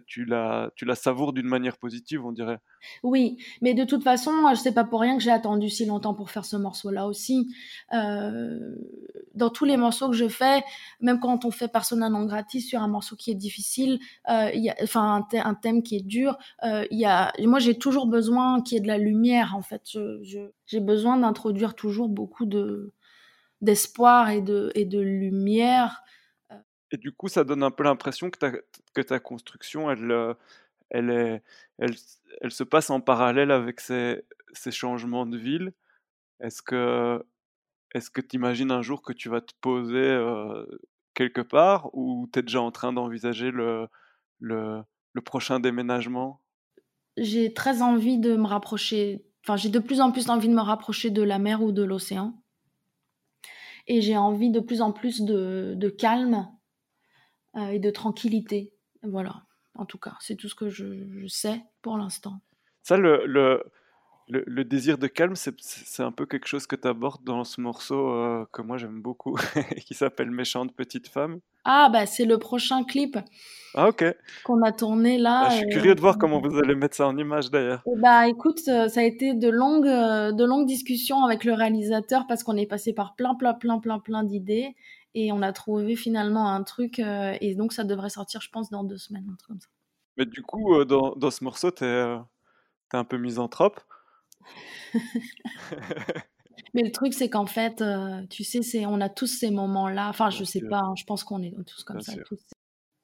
[0.07, 2.59] tu la, tu la savoures d'une manière positive, on dirait.
[3.03, 6.15] Oui, mais de toute façon, je sais pas pour rien que j'ai attendu si longtemps
[6.15, 7.55] pour faire ce morceau-là aussi.
[7.93, 8.75] Euh,
[9.35, 10.65] dans tous les morceaux que je fais,
[11.01, 14.51] même quand on fait Persona non gratis sur un morceau qui est difficile, euh,
[14.83, 18.79] enfin un, thème qui est dur, euh, y a, moi j'ai toujours besoin qu'il y
[18.79, 19.83] ait de la lumière en fait.
[20.67, 22.93] J'ai besoin d'introduire toujours beaucoup de
[23.63, 26.03] d'espoir et de, et de lumière
[26.93, 31.39] et du coup, ça donne un peu l'impression que ta, construction, elle, euh,
[32.41, 34.23] elle, se passe en parallèle avec ces,
[34.71, 35.73] changements de ville.
[36.41, 37.21] Est-ce que
[37.95, 40.65] tu imagines un jour que tu vas te poser euh,
[41.15, 43.89] quelque part ou tu es déjà en train d'envisager le,
[45.25, 46.41] prochain déménagement?
[47.17, 50.61] J'ai très envie de me rapprocher, enfin j'ai de plus en plus envie de me
[50.61, 52.41] rapprocher de la mer ou de l'océan.
[53.89, 56.49] Et j'ai envie de plus en plus de calme
[57.57, 58.73] euh, et de tranquillité.
[59.03, 59.43] Voilà,
[59.77, 62.41] en tout cas, c'est tout ce que je, sais pour l'instant.
[62.83, 63.63] Ça, le, le,
[64.29, 68.11] le, désir de calme, c'est un peu quelque chose que tu abordes dans ce morceau
[68.11, 69.37] euh, que moi j'aime beaucoup,
[69.87, 71.41] qui s'appelle Méchante petite femme.
[71.65, 73.19] Ah, bah c'est le prochain clip.
[73.75, 74.05] Ah, ok.
[74.45, 75.45] Qu'on a tourné là.
[75.47, 77.83] Ah, je suis curieux de voir comment vous allez mettre ça en image d'ailleurs.
[77.97, 82.45] Bah écoute, euh, ça a été de longues, de longues discussions avec le réalisateur parce
[82.45, 84.75] qu'on est passé par plein, plein, plein, plein, plein d'idées
[85.17, 88.69] et on a trouvé finalement un truc euh, et donc ça devrait sortir je pense
[88.71, 89.69] dans deux semaines un truc comme ça.
[90.19, 92.19] Mais du coup euh, dans, dans, ce morceau t'es euh,
[92.93, 93.81] es un peu misanthrope.
[96.75, 97.83] Mais le truc c'est qu'en fait
[98.29, 101.05] tu sais c'est on a tous ces moments là enfin je sais pas hein, je
[101.05, 102.13] pense qu'on est tous comme ça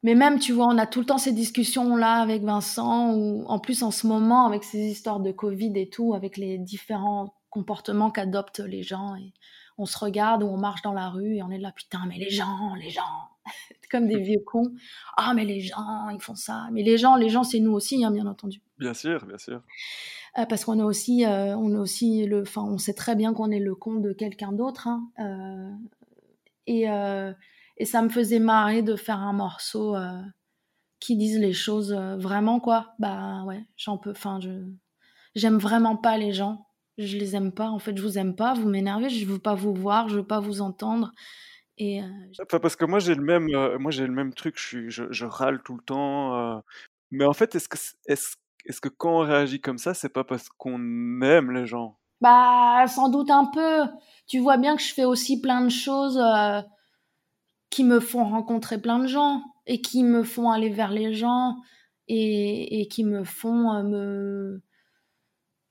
[0.02, 3.60] Mais même, tu vois, on a tout le temps ces discussions-là avec Vincent, ou en
[3.60, 8.10] plus en ce moment, avec ces histoires de Covid et tout, avec les différents comportements
[8.10, 9.14] qu'adoptent les gens.
[9.14, 9.32] Et
[9.78, 12.18] on se regarde ou on marche dans la rue et on est là, putain, mais
[12.18, 13.02] les gens, les gens,
[13.90, 14.72] comme des vieux cons.
[15.16, 16.68] Ah, mais les gens, ils font ça.
[16.72, 18.60] Mais les gens, les gens, c'est nous aussi, hein, bien entendu.
[18.78, 19.62] Bien sûr, bien sûr.
[20.38, 23.34] Euh, parce qu'on a aussi, euh, on a aussi le, enfin, on sait très bien
[23.34, 24.88] qu'on est le con de quelqu'un d'autre.
[24.88, 25.70] Hein, euh,
[26.66, 26.84] et,
[27.78, 29.96] et ça me faisait marrer de faire un morceau
[31.00, 32.94] qui dise les choses vraiment quoi.
[33.00, 34.12] Bah ouais, j'en peux.
[34.12, 34.50] Enfin, je,
[35.34, 36.66] j'aime vraiment pas les gens
[37.06, 37.68] je les aime pas.
[37.68, 40.26] En fait, je vous aime pas, vous m'énervez, je veux pas vous voir, je veux
[40.26, 41.12] pas vous entendre.
[41.78, 42.00] Et
[42.40, 44.56] enfin, parce que moi j'ai le même, moi j'ai le même truc.
[44.58, 46.62] Je, suis, je, râle tout le temps.
[47.10, 48.36] Mais en fait, est-ce que est-ce
[48.66, 51.98] est-ce que quand on réagit comme ça, c'est pas parce qu'on aime les gens?
[52.20, 53.90] Bah, sans doute un peu.
[54.26, 56.20] Tu vois bien que je fais aussi plein de choses
[57.70, 61.56] qui me font rencontrer plein de gens et qui me font aller vers les gens
[62.06, 64.62] et, et qui me font me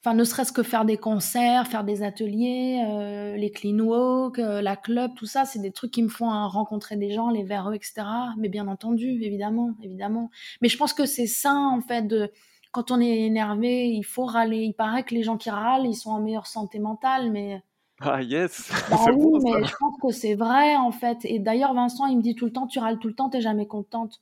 [0.04, 4.60] Enfin, ne serait-ce que faire des concerts, faire des ateliers, euh, les clean walk, euh,
[4.60, 7.44] la club, tout ça, c'est des trucs qui me font hein, rencontrer des gens, les
[7.44, 8.02] vers eux, etc.
[8.40, 10.32] Mais bien entendu, évidemment, évidemment.
[10.62, 12.32] Mais je pense que c'est sain, en fait, de,
[12.72, 14.64] quand on est énervé, il faut râler.
[14.64, 17.62] Il paraît que les gens qui râlent, ils sont en meilleure santé mentale, mais...
[18.00, 21.20] Ah yes bah oui, mais je pense que c'est vrai, en fait.
[21.26, 23.42] Et d'ailleurs, Vincent, il me dit tout le temps, tu râles tout le temps, t'es
[23.42, 24.20] jamais contente.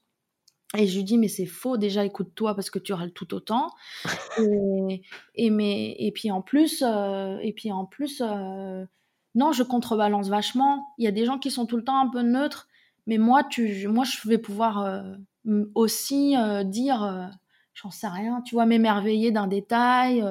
[0.77, 3.71] Et je lui dis, mais c'est faux, déjà écoute-toi parce que tu râles tout autant.
[4.37, 5.01] et,
[5.33, 8.85] et, mais, et puis en plus, euh, et puis en plus euh,
[9.33, 10.93] non, je contrebalance vachement.
[10.99, 12.67] Il y a des gens qui sont tout le temps un peu neutres,
[13.07, 17.31] mais moi, tu, moi je vais pouvoir euh, aussi dire,
[17.73, 20.23] j'en sais rien, tu vois, m'émerveiller d'un détail,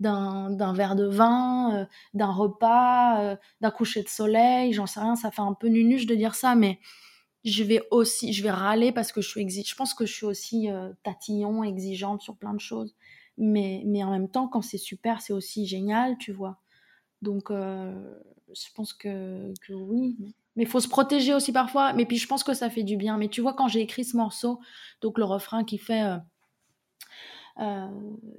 [0.00, 5.42] d'un verre de vin, d'un repas, d'un coucher de soleil, j'en sais rien, ça fait
[5.42, 6.78] un peu nunuche de dire ça, mais
[7.44, 9.68] je vais aussi, je vais râler parce que je suis exigeante.
[9.68, 12.94] Je pense que je suis aussi euh, tatillon, exigeante sur plein de choses.
[13.38, 16.58] Mais, mais en même temps, quand c'est super, c'est aussi génial, tu vois.
[17.22, 18.14] Donc, euh,
[18.48, 20.16] je pense que, que oui.
[20.54, 21.92] Mais il faut se protéger aussi parfois.
[21.94, 23.16] Mais puis, je pense que ça fait du bien.
[23.16, 24.60] Mais tu vois, quand j'ai écrit ce morceau,
[25.00, 26.18] donc le refrain qui fait
[27.58, 27.86] Euh,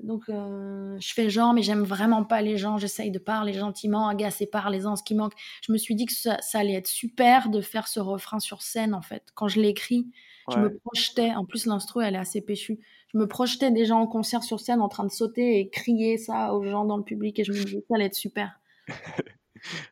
[0.02, 2.78] donc, euh, je fais genre, mais j'aime vraiment pas les gens.
[2.78, 5.34] J'essaye de parler gentiment, agacer par les ans, ce qui manque.
[5.65, 8.93] Je me suis dit que ça, allait être super de faire ce refrain sur scène,
[8.93, 9.23] en fait.
[9.36, 10.08] Quand je l'ai écrit,
[10.52, 11.32] je me projetais.
[11.32, 12.80] En plus, l'instru, elle est assez péchue.
[13.13, 16.54] Je me projetais déjà en concert sur scène en train de sauter et crier ça
[16.54, 17.39] aux gens dans le public.
[17.39, 18.60] Et je me disais que ça allait être super.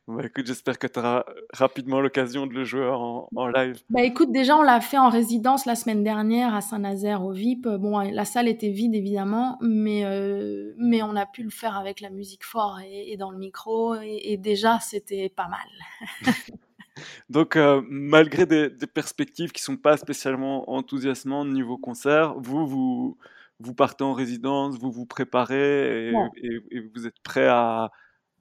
[0.07, 3.81] Bah, écoute, j'espère que tu auras rapidement l'occasion de le jouer en, live.
[3.89, 7.67] Bah écoute, déjà on l'a fait en résidence la semaine dernière à Saint-Nazaire au VIP.
[7.67, 12.01] Bon, la salle était vide évidemment, mais, euh, mais on a pu le faire avec
[12.01, 16.31] la musique fort et, dans le micro, et, déjà c'était pas mal.
[17.29, 23.17] Donc, euh, malgré des, perspectives qui sont pas spécialement enthousiasmantes niveau concert, vous, vous,
[23.59, 27.91] vous partez en résidence, vous vous préparez et vous êtes prêt à,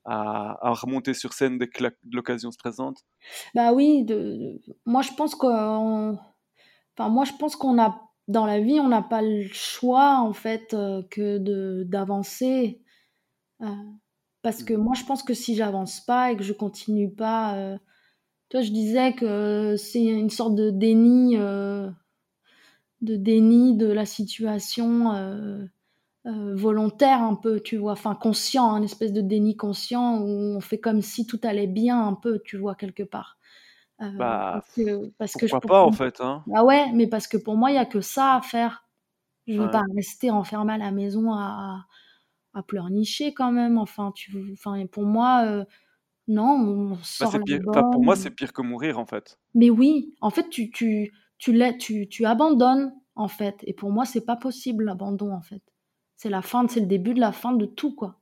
[0.04, 2.98] à, remonter sur scène dès que l'occasion se présente?
[3.54, 6.18] Bah oui, de, moi je pense qu'on,
[6.96, 10.32] enfin moi je pense qu'on a dans la vie on n'a pas le choix en
[10.32, 12.80] fait euh, que de d'avancer.
[13.62, 13.66] Euh,
[14.42, 14.82] parce que mmh.
[14.82, 17.78] moi je pense que si j'avance pas et que je continue pas, euh,
[18.48, 21.92] toi je disais que c'est une sorte de déni, de
[23.00, 25.68] déni de la situation
[26.26, 30.60] euh, volontaire un peu, tu vois, enfin conscient, un espèce de déni conscient où on
[30.60, 33.38] fait comme si tout allait bien un peu, tu vois, quelque part.
[34.02, 34.62] Euh, bah,
[35.18, 36.42] parce que, pourquoi pas en fait hein.
[36.46, 38.86] Bah ouais, mais parce que pour moi, il y a que ça à faire.
[39.46, 41.86] Je veux pas rester enfermé à la maison à,
[42.54, 43.78] à pleurnicher quand même.
[43.78, 45.64] Enfin, tu, enfin, pour moi, euh,
[46.28, 49.38] non, on bah, sort bah, Pour moi, c'est pire que mourir en fait.
[49.54, 53.56] Mais oui, en fait, tu, tu, tu, tu, tu abandonnes en fait.
[53.64, 55.62] Et pour moi, c'est pas possible l'abandon en fait.
[56.22, 58.20] C'est la fin, c'est le début de la fin de tout, quoi.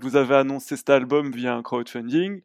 [0.00, 2.42] Vous avez annoncé cet album via un crowdfunding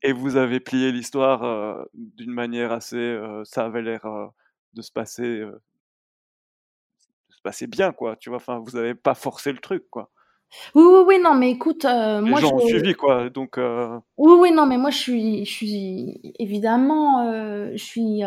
[0.00, 2.96] et vous avez plié l'histoire euh, d'une manière assez.
[2.96, 4.24] Euh, ça avait l'air euh,
[4.72, 5.40] de se passer.
[5.40, 5.60] de
[7.28, 8.16] se passer bien, quoi.
[8.16, 10.08] Tu vois, enfin, vous n'avez pas forcé le truc, quoi.
[10.74, 13.28] Oui, oui, oui, non, mais écoute, Les moi gens ont suivi, quoi.
[13.28, 13.58] Donc.
[13.58, 18.22] Oui, oui, non, mais moi, je suis, je suis évidemment, je suis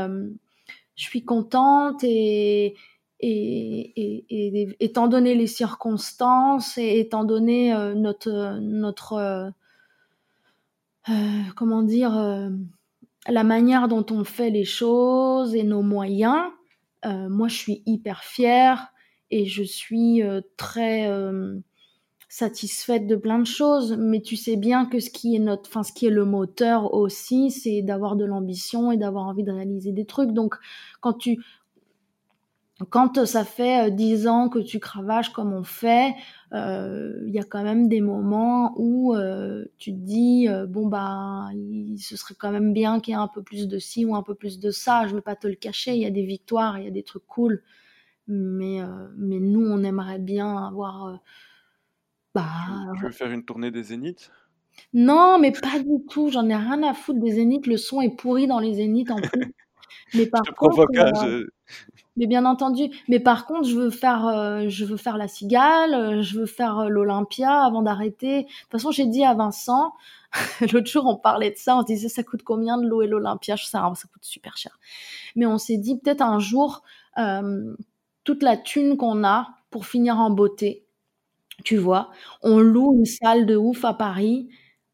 [0.97, 2.75] je suis contente et,
[3.19, 9.49] et, et, étant donné les circonstances et étant donné euh, notre notre euh,
[11.10, 12.12] euh, comment dire
[13.27, 16.43] la manière dont on fait les choses et nos moyens,
[17.05, 18.88] moi je suis hyper fière
[19.31, 20.21] et je suis
[20.57, 21.10] très
[22.38, 25.82] satisfaite de plein de choses, mais tu sais bien que ce qui est notre, enfin
[25.82, 29.91] ce qui est le moteur aussi, c'est d'avoir de l'ambition et d'avoir envie de réaliser
[29.91, 30.32] des trucs.
[30.34, 30.56] Donc
[31.02, 31.39] quand tu
[32.91, 36.13] quand ça fait euh, dix ans que tu cravaches comme on fait,
[36.54, 41.50] euh, il y a quand même des moments où euh, tu te dis bon bah
[41.97, 44.21] ce serait quand même bien qu'il y ait un peu plus de ci ou un
[44.21, 45.08] peu plus de ça.
[45.08, 47.02] Je veux pas te le cacher, il y a des victoires, il y a des
[47.02, 47.63] trucs cool,
[48.28, 48.80] mais
[49.17, 51.19] mais nous on aimerait bien avoir
[52.38, 54.32] bah, tu veux faire une tournée des Zéniths?
[54.93, 56.30] Non, mais pas du tout.
[56.30, 57.67] J'en ai rien à foutre des Zéniths.
[57.67, 59.56] Le son est pourri dans les Zéniths en plus.
[60.13, 61.45] Mais par contre, euh,
[62.15, 62.89] mais bien entendu.
[63.08, 66.45] Mais par contre, je veux faire, euh, je veux faire la Cigale, euh, je veux
[66.45, 68.43] faire l'Olympia avant d'arrêter.
[68.43, 69.93] De toute façon, j'ai dit à Vincent,
[70.71, 73.56] l'autre jour, on parlait de ça, on se disait ça coûte combien de louer l'Olympia?
[73.56, 74.80] Je sais, ça coûte super cher.
[75.36, 76.84] Mais on s'est dit peut-être un jour,
[78.23, 80.87] toute la thune qu'on a pour finir en beauté,
[81.63, 82.12] tu vois.
[82.41, 84.50] On loue une salle de ouf à Paris,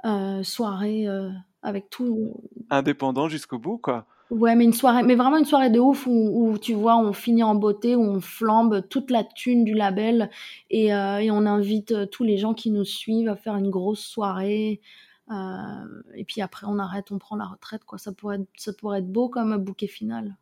[0.06, 1.30] euh, soirée euh,
[1.62, 2.34] avec tout.
[2.70, 4.06] Indépendant jusqu'au bout, quoi.
[4.30, 7.44] Ouais, mais une soirée, mais vraiment une soirée de ouf où, tu vois, on finit
[7.44, 10.32] en beauté, où on flambe toute la thune du label
[10.72, 14.04] et, euh, et on invite tous les gens qui nous suivent à faire une grosse
[14.04, 14.82] soirée.
[16.16, 18.00] et puis après, on arrête, on prend la retraite, quoi.
[18.00, 20.36] Ça pourrait être, ça pourrait être beau comme bouquet final.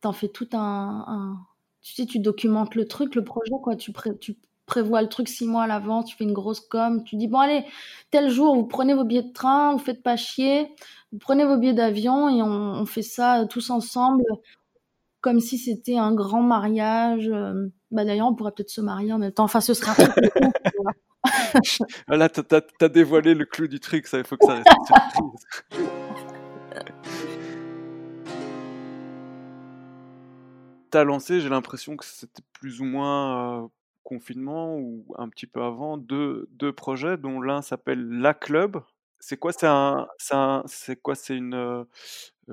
[0.00, 1.38] T'en fais tout un, un,
[1.82, 3.74] tu sais, tu documentes le truc, le projet, quoi.
[3.76, 7.16] Tu, tu prévois le truc six mois à l'avance, tu fais une grosse com, tu
[7.16, 7.64] dis bon allez,
[8.10, 10.68] tel jour, vous prenez vos billets de train, vous faites pas chier,
[11.12, 14.24] vous prenez vos billets d'avion et on, fait ça tous ensemble
[15.20, 17.28] comme si c'était un grand mariage.
[17.32, 19.44] Euh, bah d'ailleurs, on pourrait peut-être se marier en même temps.
[19.44, 20.10] Enfin, ce sera truc.
[22.08, 25.46] Là, t'as as, dévoilé le clou du truc, ça, il faut que ça reste surprise.
[30.94, 33.68] t'as lancé, j'ai l'impression que c'était plus ou moins euh,
[34.04, 38.80] confinement ou un petit peu avant deux, deux projets dont l'un s'appelle La Club.
[39.18, 40.06] C'est quoi C'est un,
[40.66, 41.84] c'est quoi C'est une euh,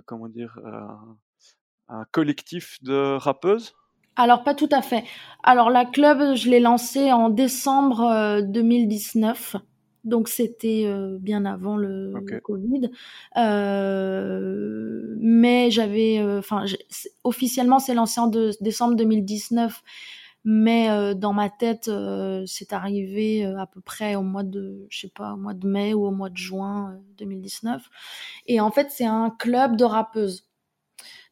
[0.05, 0.57] comment dire
[1.89, 3.75] un collectif de rappeuses?
[4.15, 5.03] Alors pas tout à fait.
[5.43, 9.57] Alors La Club, je l'ai lancé en décembre 2019.
[10.03, 12.89] Donc c'était euh, bien avant le, Covid.
[13.37, 16.65] Euh, mais j'avais, euh, enfin,
[17.23, 19.83] officiellement c'est lancé en décembre 2019,
[20.43, 21.89] mais dans ma tête
[22.45, 25.93] c'est arrivé à peu près au mois de, je sais pas, au mois de mai
[25.93, 27.89] ou au mois de juin 2019.
[28.47, 30.47] Et en fait c'est un club de rappeuses.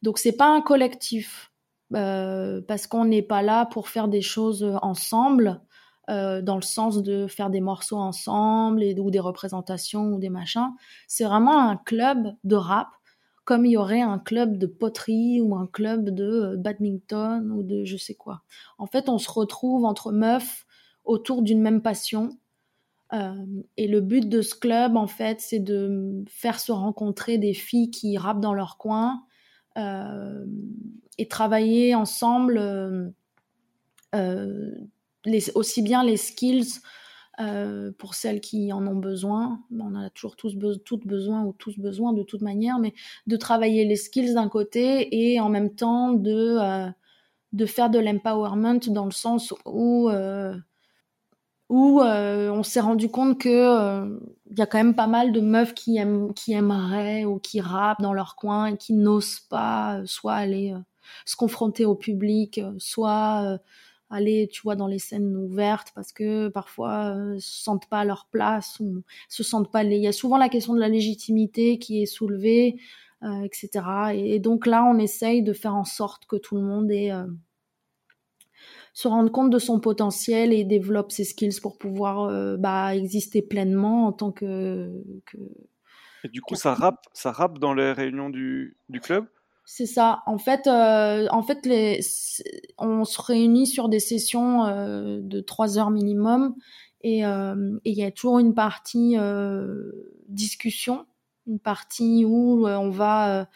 [0.02, 1.52] Donc c'est pas un collectif
[1.90, 5.60] parce qu'on n'est pas là pour faire des choses ensemble.
[6.10, 10.30] Euh, dans le sens de faire des morceaux ensemble et, ou des représentations ou des
[10.30, 10.70] machins.
[11.06, 12.88] C'est vraiment un club de rap,
[13.50, 17.64] comme il y aurait un club de poterie ou un club de euh, badminton ou
[17.64, 18.42] de je sais quoi.
[18.78, 20.66] En fait, on se retrouve entre meufs
[21.02, 22.38] autour d'une même passion.
[23.12, 23.34] Euh,
[23.76, 27.90] et le but de ce club, en fait, c'est de faire se rencontrer des filles
[27.90, 29.24] qui rappent dans leur coin
[29.76, 33.12] et travailler ensemble
[35.56, 36.80] aussi bien les skills
[37.40, 41.78] euh, pour celles qui en ont besoin, on a toujours tous toutes besoin ou tous
[41.78, 42.92] besoin de toute manière, mais
[43.26, 46.90] de travailler les skills d'un côté et en même temps de, euh,
[47.52, 50.54] de faire de l'empowerment dans le sens où, euh,
[51.68, 54.18] où on s'est rendu compte que
[54.50, 57.60] il y a quand même pas mal de meufs qui, aiment, qui aimeraient ou qui
[57.60, 60.74] rappent dans leur coin et qui n'osent pas soit aller
[61.24, 63.60] se confronter au public, soit
[64.10, 68.04] aller, tu vois, dans les scènes ouvertes parce que parfois euh, se sentent pas à
[68.04, 69.84] leur place ou se sentent pas.
[69.84, 72.76] Il y a souvent la question de la légitimité qui est soulevée,
[73.22, 73.70] euh, etc.
[74.14, 77.26] Et, donc là, on essaye de faire en sorte que tout le monde ait, euh,
[78.92, 83.42] se rende compte de son potentiel et développe ses skills pour pouvoir euh, bah, exister
[83.42, 84.90] pleinement en tant que.
[85.26, 85.38] que
[86.24, 89.26] et du coup, ça rappe, ça rappe dans les réunions du, du club?
[89.72, 90.24] C'est ça.
[90.26, 92.00] En fait, euh, en fait, les,
[92.76, 96.56] on se réunit sur des sessions euh, de trois heures minimum
[97.04, 99.16] euh, et il y a toujours une partie
[100.26, 101.06] discussion,
[101.46, 103.48] une partie où on va,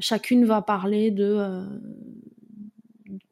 [0.00, 1.66] chacune va parler de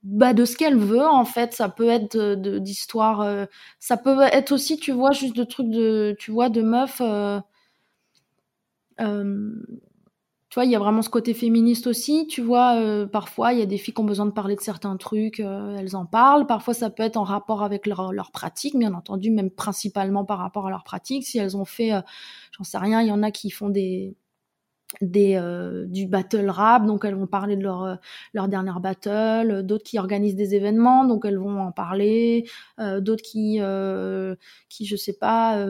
[0.03, 3.47] bah, de ce qu'elle veut en fait ça peut être d'histoire
[3.79, 7.03] ça peut être aussi tu vois juste de trucs de tu vois de meufs
[10.65, 12.27] il y a vraiment ce côté féministe aussi.
[12.27, 14.61] Tu vois, euh, parfois, il y a des filles qui ont besoin de parler de
[14.61, 16.47] certains trucs, euh, elles en parlent.
[16.47, 20.39] Parfois, ça peut être en rapport avec leur, leur pratique, bien entendu, même principalement par
[20.39, 21.25] rapport à leur pratique.
[21.27, 22.01] Si elles ont fait, euh,
[22.53, 24.17] j'en sais rien, il y en a qui font des,
[25.01, 26.87] des euh, du battle rap.
[26.87, 27.95] Donc elles vont parler de leur euh,
[28.35, 33.23] leur dernière battle d'autres qui organisent des événements donc elles vont en parler euh, d'autres
[33.23, 33.61] qui
[34.69, 35.65] qui je sais pas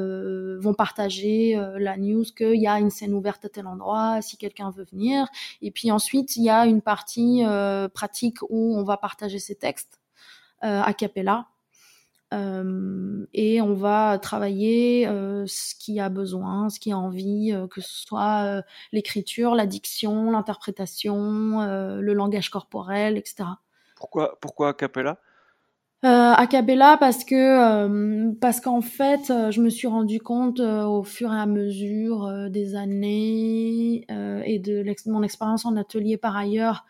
[0.59, 4.71] vont partager la news qu'il y a une scène ouverte à tel endroit si quelqu'un
[4.71, 5.27] veut venir.
[5.63, 7.43] Et puis ensuite il y a une partie
[7.95, 10.01] pratique où on va partager ses textes
[10.61, 11.47] a cappella.
[11.47, 11.56] euh,
[13.33, 17.81] et on va travailler euh, ce qui a besoin, ce qui a envie, euh, que
[17.81, 21.17] ce soit l'écriture, la diction, l'interprétation,
[22.01, 23.45] le langage corporel, etc.
[23.97, 25.19] Pourquoi, pourquoi a cappella?
[26.05, 31.33] Euh, a cappella parce que parce qu'en fait je me suis rendu compte au fur
[31.33, 34.07] et à mesure des années
[34.45, 36.85] et de mon expérience en atelier par ailleurs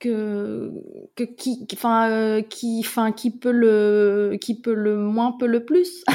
[0.00, 0.72] que,
[1.14, 5.64] que qui enfin euh, qui enfin qui peut le qui peut le moins peut le
[5.64, 6.02] plus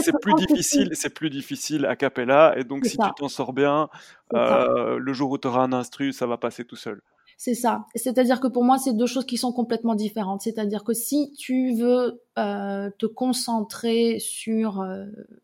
[0.00, 3.88] c'est plus difficile, c'est plus difficile à cappella, et donc si tu t'en sors bien,
[4.34, 7.00] euh, le jour où tu auras un instru, ça va passer tout seul.
[7.36, 7.86] C'est ça.
[7.94, 10.42] C'est-à-dire que pour moi, c'est deux choses qui sont complètement différentes.
[10.42, 14.84] C'est-à-dire que si tu veux euh, te concentrer sur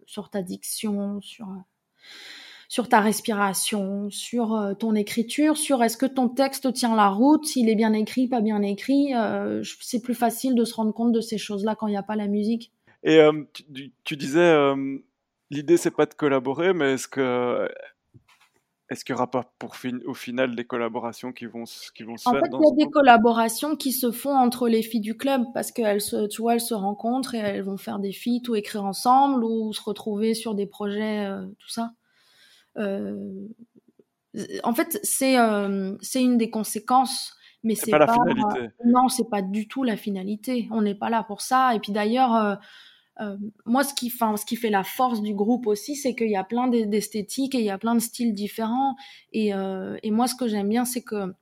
[0.06, 1.46] sur ta diction, sur
[2.70, 7.44] sur ta respiration, sur euh, ton écriture, sur est-ce que ton texte tient la route,
[7.44, 9.12] s'il est bien écrit, pas bien écrit.
[9.12, 12.04] Euh, c'est plus facile de se rendre compte de ces choses-là quand il n'y a
[12.04, 12.72] pas la musique.
[13.02, 13.32] Et euh,
[14.04, 14.54] tu, disais,
[15.50, 17.68] l'idée c'est pas de collaborer, mais est-ce que
[18.88, 22.16] est-ce qu'il n'y aura pas pour fin, au final des collaborations qui vont, qui vont
[22.16, 25.00] se en faire fait, il y a des collaborations qui se font entre les filles
[25.00, 28.12] du club parce qu'elles se, tu vois, elles se rencontrent et elles vont faire des
[28.12, 31.28] feats ou écrire ensemble ou se retrouver sur des projets,
[31.58, 31.94] tout ça.
[32.78, 33.48] Euh,
[34.62, 38.74] en fait, c'est euh, c'est une des conséquences mais c'est pas, la finalité.
[38.86, 40.66] non, c'est pas du tout la finalité.
[40.70, 41.74] On n'est pas là pour ça.
[41.74, 42.58] Et puis d'ailleurs,
[43.20, 46.36] euh, moi, ce qui, ce qui fait la force du groupe aussi, c'est qu'il y
[46.36, 48.96] a plein d'esthétiques et il y a plein de styles différents.
[49.34, 51.34] Et, et moi, ce que j'aime bien, c'est que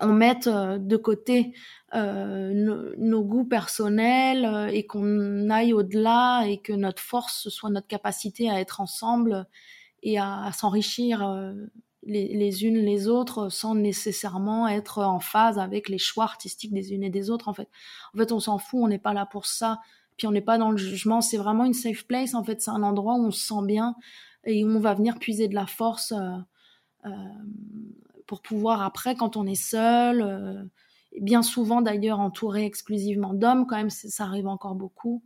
[0.00, 1.52] on mette de côté
[1.92, 8.48] nos, goûts personnels et qu'on aille au-delà et que notre force ce soit notre capacité
[8.48, 9.46] à être ensemble
[10.06, 11.52] et à, s'enrichir euh,
[12.04, 17.02] les, unes les autres sans nécessairement être en phase avec les choix artistiques des unes
[17.02, 17.68] et des autres en fait.
[18.14, 19.80] En fait, on s'en fout, on n'est pas là pour ça.
[20.16, 22.70] Puis on n'est pas dans le jugement, c'est vraiment une safe place en fait, c'est
[22.70, 23.96] un endroit où on se sent bien
[24.44, 26.38] et où on va venir puiser de la force euh,
[27.06, 27.10] euh,
[28.28, 30.70] pour pouvoir après quand on est seul
[31.20, 35.22] bien souvent d'ailleurs entouré exclusivement d'hommes quand même ça arrive encore beaucoup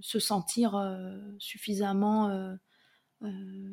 [0.00, 0.76] se sentir
[1.38, 2.56] suffisamment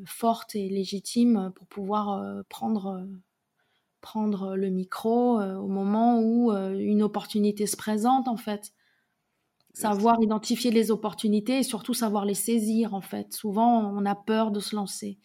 [0.06, 3.06] forte et légitime pour pouvoir euh, prendre euh,
[4.02, 8.74] prendre le micro au moment où une opportunité se présente en fait.
[9.74, 13.32] Savoir identifier les opportunités et surtout savoir les saisir en fait.
[13.32, 15.20] Souvent on a peur de se lancer.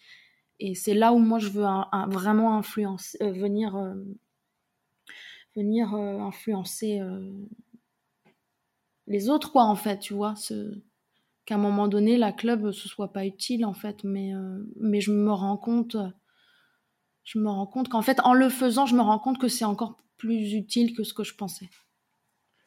[0.60, 1.66] Et c'est là où moi je veux
[2.06, 3.76] vraiment influencer venir
[5.56, 7.00] venir influencer
[9.08, 10.80] les autres quoi en fait tu vois ce
[11.48, 14.04] qu'à un moment donné, la club, ce soit pas utile, en fait.
[14.04, 15.96] Mais, euh, mais je me rends compte,
[17.24, 19.64] je me rends compte qu'en fait, en le faisant, je me rends compte que c'est
[19.64, 21.70] encore plus utile que ce que je pensais.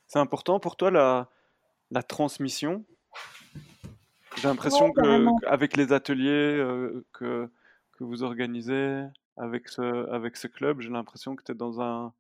[0.08, 1.30] C'est important pour toi la,
[1.92, 2.84] la transmission?
[4.38, 7.52] J'ai l'impression qu'avec les ateliers euh, que,
[7.92, 9.04] que vous organisez,
[9.38, 12.14] avec ce, avec ce club, j'ai l'impression que tu es dans un,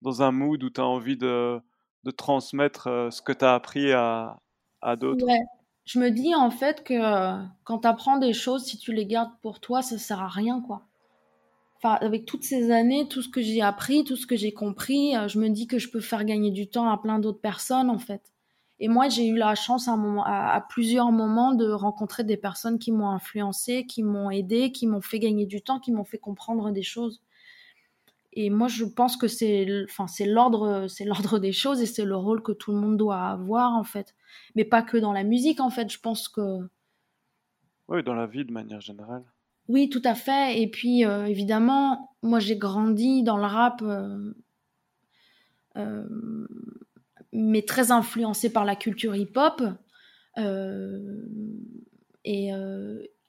[0.00, 1.60] dans un mood où tu as envie de,
[2.04, 4.40] de transmettre euh, ce que tu as appris à,
[4.80, 5.26] à d'autres.
[5.26, 5.42] Ouais,
[5.84, 9.06] je me dis en fait que euh, quand tu apprends des choses, si tu les
[9.06, 10.82] gardes pour toi, ça sert à rien quoi.
[11.76, 15.16] Enfin, avec toutes ces années, tout ce que j'ai appris, tout ce que j'ai compris,
[15.16, 17.90] euh, je me dis que je peux faire gagner du temps à plein d'autres personnes
[17.90, 18.22] en fait.
[18.78, 22.90] Et moi, j'ai eu la chance à, à, plusieurs moments de rencontrer des personnes qui
[22.90, 26.72] m'ont influencé, qui m'ont aidé, qui m'ont fait gagner du temps, qui m'ont fait comprendre
[26.72, 27.22] des choses.
[28.34, 32.04] Et moi, je pense que c'est, enfin, c'est l'ordre, c'est l'ordre des choses et c'est
[32.04, 34.14] le rôle que tout le monde doit avoir en fait.
[34.54, 35.90] Mais pas que dans la musique en fait.
[35.90, 36.68] Je pense que.
[37.88, 39.24] Oui, dans la vie de manière générale.
[39.68, 40.60] Oui, tout à fait.
[40.60, 44.34] Et puis euh, évidemment, moi j'ai grandi dans le rap, euh,
[45.76, 46.46] euh,
[47.32, 49.62] mais très influencé par la culture hip-hop.
[52.24, 52.50] et,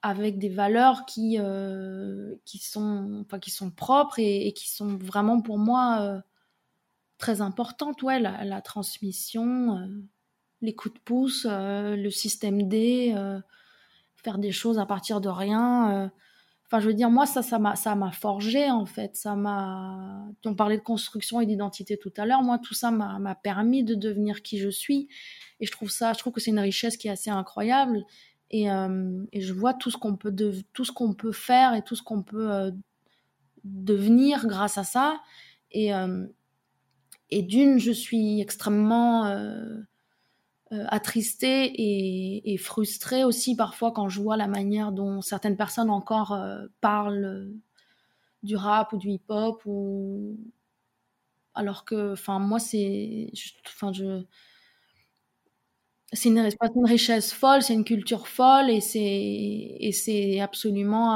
[0.04, 5.40] avec des valeurs qui, euh, qui, sont, enfin, qui sont propres et, qui sont vraiment
[5.40, 6.20] pour moi euh,
[7.16, 8.02] très importantes.
[8.02, 9.86] Ouais, la, transmission, euh,
[10.60, 13.14] les coups de pouce, le système D,
[14.22, 16.12] faire des choses à partir de rien.
[16.66, 19.16] Enfin, je veux dire, moi, ça, ça m'a, ça m'a forgé, en fait.
[19.16, 20.26] Ça m'a.
[20.44, 22.42] On parlait de construction et d'identité tout à l'heure.
[22.42, 25.08] Moi, tout ça m'a, m'a permis de devenir qui je suis.
[25.60, 28.04] Et je trouve ça, je trouve que c'est une richesse qui est assez incroyable.
[28.54, 30.34] Euh, et, je vois tout ce qu'on peut,
[30.72, 32.70] tout ce qu'on peut faire et tout ce qu'on peut euh,
[33.64, 35.20] devenir grâce à ça.
[35.72, 36.26] Et, euh,
[37.30, 39.24] et d'une, je suis extrêmement
[40.70, 41.72] attristée
[42.52, 46.38] et, frustrée aussi parfois quand je vois la manière dont certaines personnes encore
[46.80, 47.50] parlent
[48.42, 50.38] du rap ou du hip-hop ou
[51.54, 53.30] alors que enfin moi c'est
[53.66, 54.24] enfin je
[56.14, 61.10] c'est une, richesse folle, c'est une culture folle et c'est et c'est absolument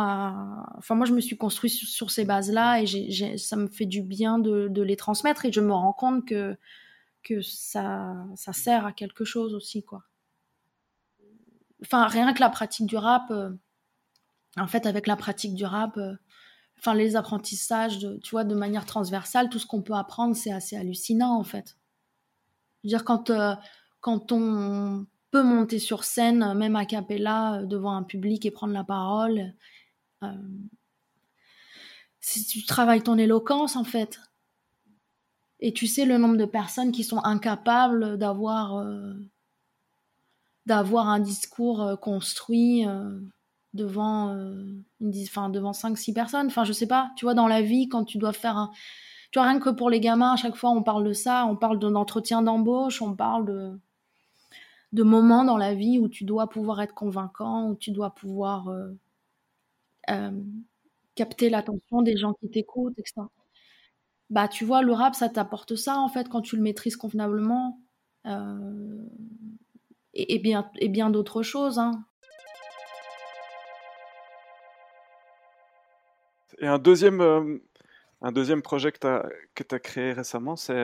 [0.76, 4.38] enfin moi je me suis construit sur, ces bases-là et ça me fait du bien
[4.38, 6.56] de, de, les transmettre et je me rends compte que
[7.22, 10.02] que ça ça sert à quelque chose aussi quoi.
[11.82, 13.50] Enfin rien que la pratique du rap euh,
[14.56, 16.14] en fait avec la pratique du rap euh,
[16.78, 20.52] enfin les apprentissages de, tu vois de manière transversale tout ce qu'on peut apprendre c'est
[20.52, 21.76] assez hallucinant en fait.
[22.82, 23.54] Je veux dire quand euh,
[24.00, 28.72] quand on peut monter sur scène, même à cappella, euh, devant un public et prendre
[28.72, 29.54] la parole,
[30.22, 30.32] euh,
[32.20, 34.20] si tu travailles ton éloquence en fait.
[35.60, 39.14] Et tu sais le nombre de personnes qui sont incapables d'avoir euh,
[40.66, 42.84] d'avoir un discours construit
[43.72, 44.36] devant
[45.00, 48.18] devant 5 6 personnes, enfin je sais pas, tu vois dans la vie quand tu
[48.18, 48.70] dois faire un
[49.30, 51.56] tu vois rien que pour les gamins à chaque fois on parle de ça, on
[51.56, 53.80] parle d'un entretien d'embauche, on parle de
[54.92, 58.68] de moments dans la vie où tu dois pouvoir être convaincant, où tu dois pouvoir
[58.68, 58.88] euh,
[60.10, 60.30] euh,
[61.14, 63.22] capter l'attention des gens qui t'écoutent, etc.
[64.30, 67.80] Bah, tu vois, le rap, ça t'apporte ça, en fait, quand tu le maîtrises convenablement.
[68.26, 69.02] Euh,
[70.14, 71.78] et, bien, et bien d'autres choses.
[71.78, 72.04] Hein.
[76.58, 77.60] Et un deuxième,
[78.20, 78.98] un deuxième projet que
[79.62, 80.82] tu as, créé récemment, c'est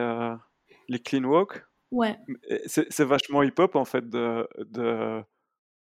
[0.87, 1.65] les Clean Walk.
[1.91, 2.17] Ouais.
[2.67, 5.21] C'est vachement hip-hop, en fait, de, de,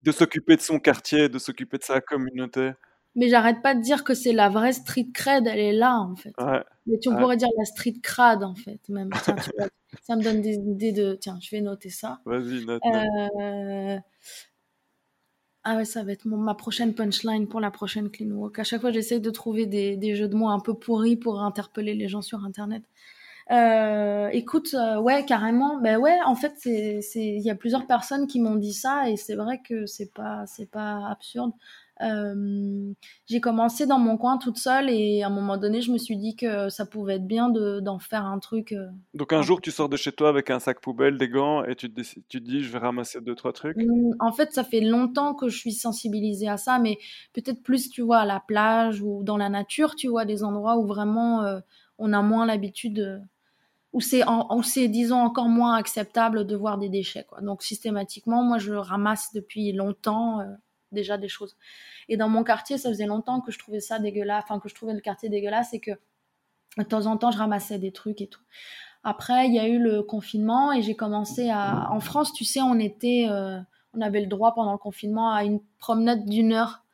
[0.02, 2.72] de s'occuper de son quartier, de s'occuper de sa communauté.
[3.14, 6.16] Mais j'arrête pas de dire que c'est la vraie street cred, elle est là, en
[6.16, 6.32] fait.
[6.86, 9.10] Mais tu pourrais dire la street crade, en fait, même.
[10.02, 11.14] ça me donne des idées de...
[11.20, 12.20] Tiens, je vais noter ça.
[12.24, 12.82] Vas-y, note.
[12.86, 13.98] Euh,
[15.64, 18.58] Ah ouais, ça va être ma prochaine punchline pour la prochaine clean walk.
[18.58, 21.40] À chaque fois, j'essaie de trouver des, des, jeux de mots un peu pourris pour
[21.42, 22.82] interpeller les gens sur Internet.
[23.50, 25.80] Euh, écoute, euh, ouais, carrément.
[25.80, 29.16] Ben ouais, en fait, c'est, il y a plusieurs personnes qui m'ont dit ça et
[29.16, 31.52] c'est vrai que c'est pas, c'est pas absurde.
[32.00, 32.92] Euh,
[33.26, 36.16] j'ai commencé dans mon coin toute seule et à un moment donné, je me suis
[36.16, 38.74] dit que ça pouvait être bien de, d'en faire un truc.
[39.14, 41.76] Donc un jour, tu sors de chez toi avec un sac poubelle, des gants et
[41.76, 44.80] tu te, tu dis, je vais ramasser deux, trois trucs mmh, En fait, ça fait
[44.80, 46.98] longtemps que je suis sensibilisée à ça, mais
[47.34, 50.78] peut-être plus, tu vois, à la plage ou dans la nature, tu vois, des endroits
[50.78, 51.60] où vraiment euh,
[51.98, 53.22] on a moins l'habitude
[53.92, 54.22] où c'est,
[54.64, 57.24] c'est disons encore moins acceptable de voir des déchets.
[57.24, 57.40] Quoi.
[57.40, 60.40] Donc systématiquement, moi je ramasse depuis longtemps
[60.92, 61.56] déjà des choses.
[62.08, 64.74] Et dans mon quartier, ça faisait longtemps que je trouvais ça dégueulasse, enfin que je
[64.74, 65.92] trouvais le quartier dégueulasse et que
[66.78, 68.40] de temps en temps, je ramassais des trucs et tout.
[69.04, 71.90] Après, il y a eu le confinement et j'ai commencé à.
[71.90, 73.58] En France, tu sais, on était, euh,
[73.94, 76.84] on avait le droit pendant le confinement à une promenade d'une heure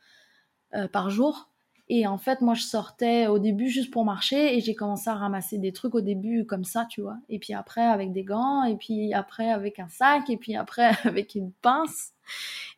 [0.75, 1.48] euh, par jour.
[1.91, 5.15] Et en fait, moi, je sortais au début juste pour marcher et j'ai commencé à
[5.15, 7.17] ramasser des trucs au début comme ça, tu vois.
[7.31, 10.91] Et puis après avec des gants, et puis après avec un sac, et puis après
[11.05, 12.13] avec une pince.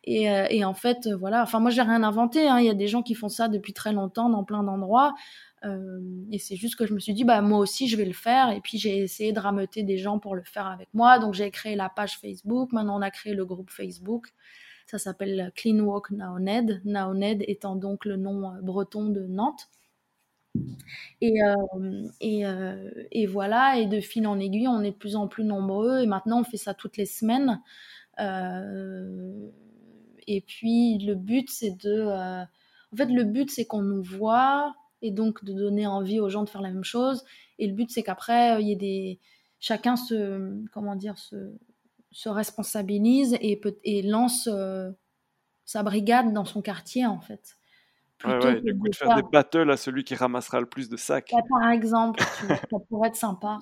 [0.05, 1.43] Et, euh, en fait, voilà.
[1.43, 2.47] Enfin, moi, j'ai rien inventé.
[2.47, 2.59] Hein.
[2.59, 5.13] Il y a des gens qui font ça depuis très longtemps dans plein d'endroits.
[5.63, 5.99] Euh,
[6.31, 8.49] et c'est juste que je me suis dit, bah moi aussi, je vais le faire.
[8.51, 11.19] Et puis j'ai essayé de rameuter des gens pour le faire avec moi.
[11.19, 12.71] Donc j'ai créé la page Facebook.
[12.71, 14.27] Maintenant, on a créé le groupe Facebook.
[14.91, 16.81] Ça s'appelle Clean Walk Naoned.
[16.83, 19.69] Naoned étant donc le nom euh, breton de Nantes.
[21.21, 21.55] Et, euh,
[22.21, 26.01] euh, et, voilà, et de fil en aiguille, on est de plus en plus nombreux.
[26.01, 27.61] Et maintenant, on fait ça toutes les semaines.
[30.27, 32.01] et puis, le but, c'est de.
[32.01, 36.43] en fait, le but, c'est qu'on nous voit et donc de donner envie aux gens
[36.43, 37.23] de faire la même chose.
[37.59, 39.19] Et le but, c'est qu'après, il y ait des.
[39.61, 40.53] Chacun se.
[40.73, 41.53] Comment dire se,
[42.11, 44.91] se responsabilise et, peut, et lance euh,
[45.65, 47.57] sa brigade dans son quartier, en fait.
[48.23, 50.97] Ouais, ouais, du coup, de faire, des battles à celui qui ramassera le plus de
[50.97, 51.31] sacs.
[51.49, 53.59] par exemple, ça pourrait être sympa.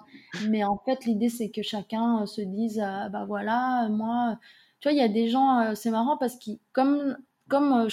[0.49, 4.37] Mais en fait, l'idée, c'est que chacun euh, se dise, euh, bah voilà, moi,
[4.81, 7.87] tu vois, il y a des gens, c'est marrant parce que comme, comme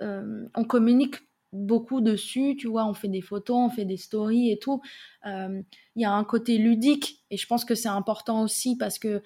[0.00, 1.16] on communique
[1.52, 4.80] beaucoup dessus, tu vois, on fait des photos, on fait des stories et tout,
[5.24, 5.64] il
[5.96, 9.22] y a un côté ludique et je pense que c'est important aussi parce que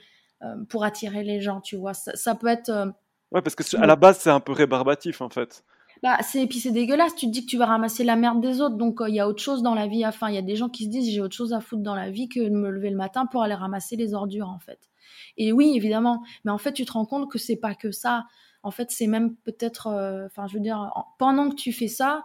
[0.69, 1.95] pour attirer les gens, tu vois.
[1.95, 2.71] Ça, peut être.
[2.71, 2.87] Euh,
[3.33, 5.65] ouais, parce que à la base, c'est un peu rébarbatif, en fait.
[6.03, 7.15] Bah, c'est puis c'est dégueulasse.
[7.15, 9.21] Tu te dis que tu vas ramasser la merde des autres, donc euh, il y
[9.21, 10.07] a autre chose dans la vie.
[10.07, 11.95] Enfin, il y a des gens qui se disent j'ai autre chose à foutre dans
[11.95, 14.89] la vie que de me lever le matin pour aller ramasser les ordures, en fait.
[15.37, 16.23] Et oui, évidemment.
[16.45, 18.25] Mais en fait, tu te rends compte que c'est pas que ça.
[18.63, 19.89] En fait, c'est même peut-être.
[20.27, 22.25] Enfin, je veux dire, pendant que tu fais ça,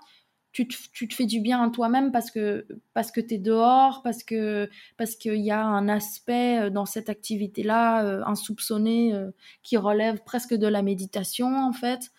[0.55, 4.23] tu te, fais du bien à toi-même parce que parce que tu es dehors, parce
[4.23, 9.31] que parce qu'il y a un aspect euh, dans cette activité-là euh, insoupçonné euh,
[9.63, 12.11] qui relève presque de la méditation en fait.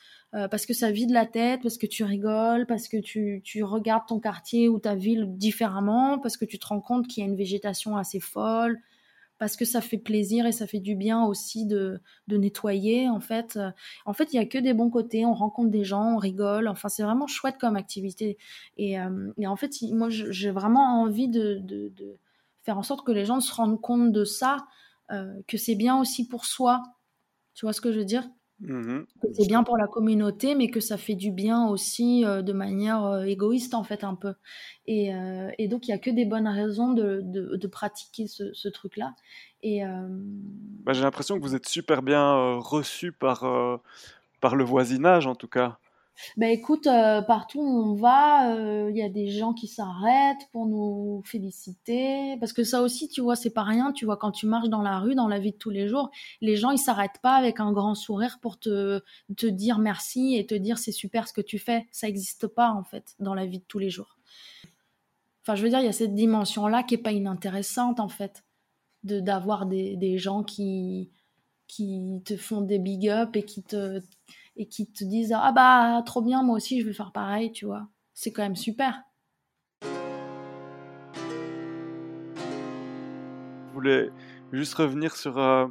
[0.51, 4.07] parce que ça vide la tête, parce que tu rigoles, parce que tu, tu regardes
[4.07, 7.31] ton quartier ou ta ville différemment, parce que tu te rends compte qu'il y a
[7.31, 8.79] une végétation assez folle,
[9.39, 13.21] parce que ça fait plaisir et ça fait du bien aussi de, de nettoyer en
[13.21, 13.59] fait.
[14.07, 16.69] En fait, il y a que des bons côtés, on rencontre des gens, on rigole,
[16.69, 18.39] enfin c'est vraiment chouette comme activité.
[18.77, 22.19] Et, euh, et en fait, moi j'ai vraiment envie de, de, de,
[22.63, 24.67] faire en sorte que les gens se rendent compte de ça,
[25.13, 26.83] euh, que c'est bien aussi pour soi.
[27.55, 28.29] Tu vois ce que je veux dire?
[28.61, 29.03] Mmh
[29.35, 33.05] c'est bien pour la communauté, mais que ça fait du bien aussi euh, de manière
[33.05, 34.35] euh, égoïste, en fait, un peu.
[34.87, 38.27] Et, euh, et donc, il n'y a que des bonnes raisons de, de, de pratiquer
[38.27, 39.15] ce, ce truc-là.
[39.63, 43.45] Et bah, J'ai l'impression que vous êtes super bien reçu par,
[44.41, 45.79] par le voisinage, en tout cas.
[46.37, 50.49] Ben écoute, euh, partout où on va, il euh, y a des gens qui s'arrêtent
[50.53, 52.37] pour nous féliciter.
[52.39, 53.93] Parce que ça aussi, tu vois, c'est pas rien.
[53.93, 56.11] Tu vois, quand tu marches dans la rue, dans la vie de tous les jours,
[56.41, 59.03] les gens, ils s'arrêtent pas avec un grand sourire pour te,
[59.37, 61.87] te dire merci et te dire c'est super ce que tu fais.
[61.93, 64.19] Ça n'existe pas, en fait, dans la vie de tous les jours.
[65.43, 68.43] Enfin, je veux dire, il y a cette dimension-là qui est pas inintéressante, en fait.
[69.05, 71.11] De, d'avoir des, des gens qui,
[71.69, 74.01] qui te font des big up et qui te
[74.57, 77.67] et qui te disent ah bah trop bien moi aussi je vais faire pareil tu
[77.67, 77.89] vois.
[78.15, 79.03] C'est quand même super.
[83.69, 84.11] Je voulais
[84.53, 85.67] juste revenir sur euh,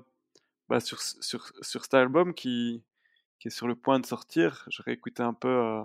[0.70, 2.84] bah, sur, sur, cet album qui,
[3.40, 4.66] qui est sur le point de sortir.
[4.70, 5.82] J'aurais écouté un peu euh,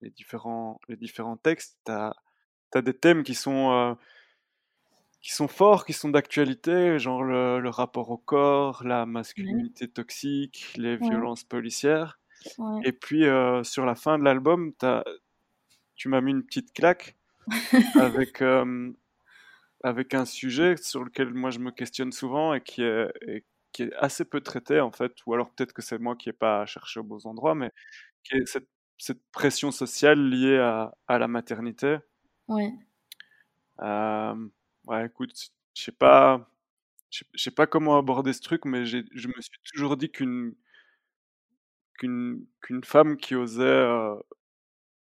[0.00, 1.78] les différents les différents textes.
[1.84, 2.12] T'as
[2.74, 3.94] as des thèmes qui sont euh,
[5.22, 10.96] qui sont forts, qui sont d'actualité, genre le, rapport au corps, la masculinité toxique, les
[10.96, 12.18] violences policières.
[12.84, 14.72] Et puis euh, sur la fin de l'album,
[15.94, 17.16] tu m'as mis une petite claque
[17.94, 18.92] avec, euh,
[19.84, 23.92] avec un sujet sur lequel moi je me questionne souvent et qui est, qui est
[23.94, 26.98] assez peu traité en fait, ou alors peut-être que c'est moi qui n'ai pas cherché
[26.98, 27.70] aux beaux endroits, mais
[28.24, 28.68] qui est cette,
[28.98, 31.98] cette pression sociale liée à, à la maternité.
[32.48, 32.72] Ouais.
[33.80, 34.34] Euh,
[34.86, 35.32] ouais, écoute,
[35.74, 36.48] je sais pas,
[37.10, 40.54] je sais pas comment aborder ce truc, mais je me suis toujours dit qu'une
[41.98, 44.14] qu'une qu'une femme qui osait euh,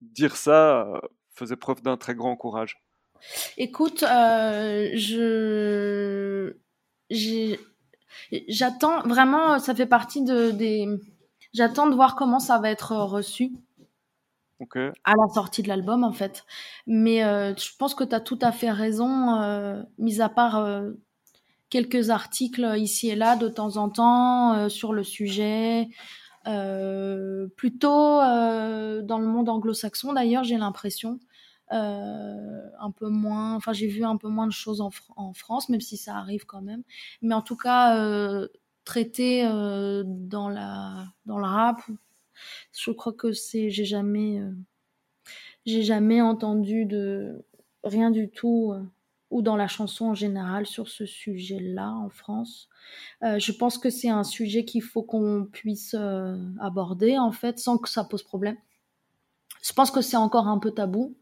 [0.02, 1.00] dire ça euh,
[1.34, 2.82] faisait preuve d'un très grand courage.
[3.58, 6.56] Écoute, euh, je
[8.48, 10.88] j'attends vraiment, ça fait partie de des.
[11.54, 13.52] J'attends de voir comment ça va être reçu.
[15.06, 16.46] À la sortie de l'album, en fait.
[16.86, 20.58] Mais euh, je pense que tu as tout à fait raison, euh, mis à part
[20.58, 20.92] euh,
[21.70, 25.88] quelques articles ici et là de temps en temps sur le sujet.
[27.56, 31.20] plutôt dans le monde anglo-saxon, d'ailleurs, j'ai l'impression.
[31.72, 35.82] un peu moins, enfin j'ai vu un peu moins de choses en, en, France, même
[35.82, 36.84] si ça arrive quand même.
[37.22, 37.96] Mais en tout cas,
[38.84, 41.82] traité dans la dans le rap
[42.72, 44.52] je crois que c'est, j'ai jamais, euh,
[45.66, 47.46] j'ai jamais entendu de
[47.84, 48.84] rien du tout euh,
[49.30, 52.68] ou dans la chanson en général sur ce sujet-là en France.
[53.24, 55.96] Euh, je pense que c'est un sujet qu'il faut qu'on puisse
[56.60, 58.58] aborder en fait sans que ça pose problème.
[59.62, 61.16] Je pense que c'est encore un peu tabou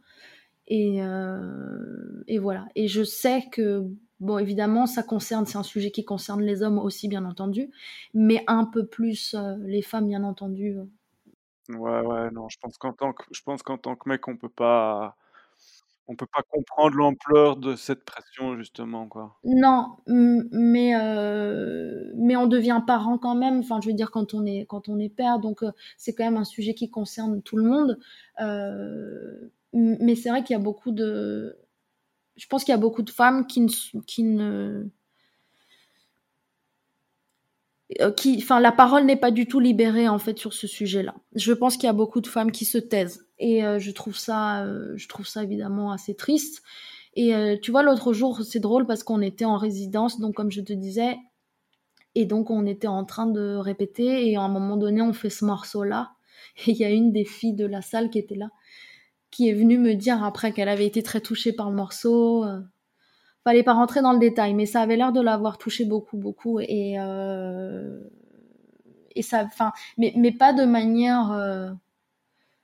[0.67, 0.99] et,
[2.27, 2.67] et voilà.
[2.75, 3.83] Et je sais que
[4.19, 7.71] bon évidemment ça concerne, c'est un sujet qui concerne les hommes aussi bien entendu,
[8.13, 10.77] mais un peu plus les femmes bien entendu
[11.69, 14.37] Ouais, ouais, non, je pense qu'en tant que je pense qu'en tant que mec, on
[14.37, 15.17] peut pas
[16.07, 19.39] on peut pas comprendre l'ampleur de cette pression justement, quoi.
[19.43, 20.93] Non, mais
[22.15, 24.99] mais on devient parent quand même, enfin, je veux dire quand on est quand on
[24.99, 25.63] est père, donc
[25.97, 27.99] c'est quand même un sujet qui concerne tout le monde.
[29.73, 31.57] Mais c'est vrai qu'il y a beaucoup de
[32.37, 33.69] je pense qu'il y a beaucoup de femmes qui ne
[34.07, 34.91] qui ne euh,
[38.15, 41.15] qui, enfin, la parole n'est pas du tout libérée en fait sur ce sujet-là.
[41.35, 44.17] Je pense qu'il y a beaucoup de femmes qui se taisent et euh, je trouve
[44.17, 46.63] ça, euh, je trouve ça évidemment assez triste.
[47.19, 47.33] Et
[47.63, 50.71] tu vois, l'autre jour, c'est drôle parce qu'on était en résidence, donc comme je te
[50.71, 51.17] disais,
[52.13, 55.31] et donc on était en train de répéter et à un moment donné, on fait
[55.31, 56.11] ce morceau-là
[56.67, 58.51] et il y a une des filles de la salle qui était là,
[59.31, 62.45] qui est venue me dire après qu'elle avait été très touchée par le morceau
[63.47, 66.59] fallait pas rentrer dans le détail, mais ça avait l'air de l'avoir touché beaucoup, beaucoup,
[66.59, 67.97] et euh,
[69.15, 71.69] et ça, enfin, mais mais pas de manière euh,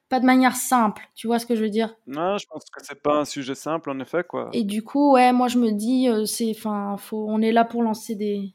[0.10, 1.96] pas de manière simple, tu vois ce que je veux dire?
[2.06, 4.50] Non, je pense que c'est pas un sujet simple en effet, quoi.
[4.52, 7.64] Et du coup, ouais, moi je me dis, euh, c'est, enfin, faut, on est là
[7.64, 8.54] pour lancer des.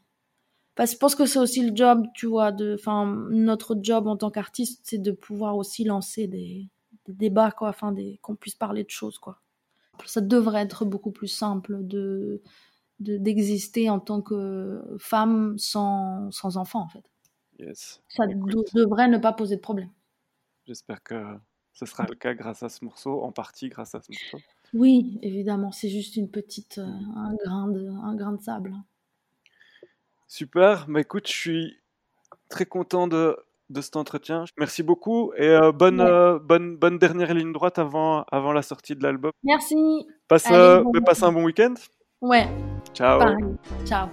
[0.75, 4.05] Parce que je pense que c'est aussi le job, tu vois, de, enfin, notre job
[4.07, 6.69] en tant qu'artiste, c'est de pouvoir aussi lancer des,
[7.07, 9.39] des débats, quoi, enfin, des, qu'on puisse parler de choses, quoi
[10.05, 12.41] ça devrait être beaucoup plus simple de
[12.99, 17.09] d'exister en tant que femme sans, sans enfant en fait.
[17.57, 18.01] Yes.
[18.09, 19.89] Ça devrait ne pas poser de problème.
[20.67, 21.37] J'espère que
[21.73, 24.45] ce sera le cas grâce à ce morceau, en partie grâce à ce morceau.
[24.73, 26.83] Oui, évidemment, c'est juste une petite, euh,
[27.15, 28.75] un, grain de, un grain de sable.
[30.27, 31.77] Super, mais écoute, je suis
[32.49, 33.37] très content de
[33.69, 34.45] de cet entretien.
[34.57, 38.95] Merci beaucoup et euh, bonne, euh, bonne, bonne dernière ligne droite avant, avant la sortie
[38.95, 39.31] de l'album.
[39.43, 40.07] Merci.
[40.27, 41.73] Passe, euh, passe un bon week-end.
[42.21, 42.47] Ouais.
[42.93, 43.21] Ciao.
[43.85, 44.07] Ciao.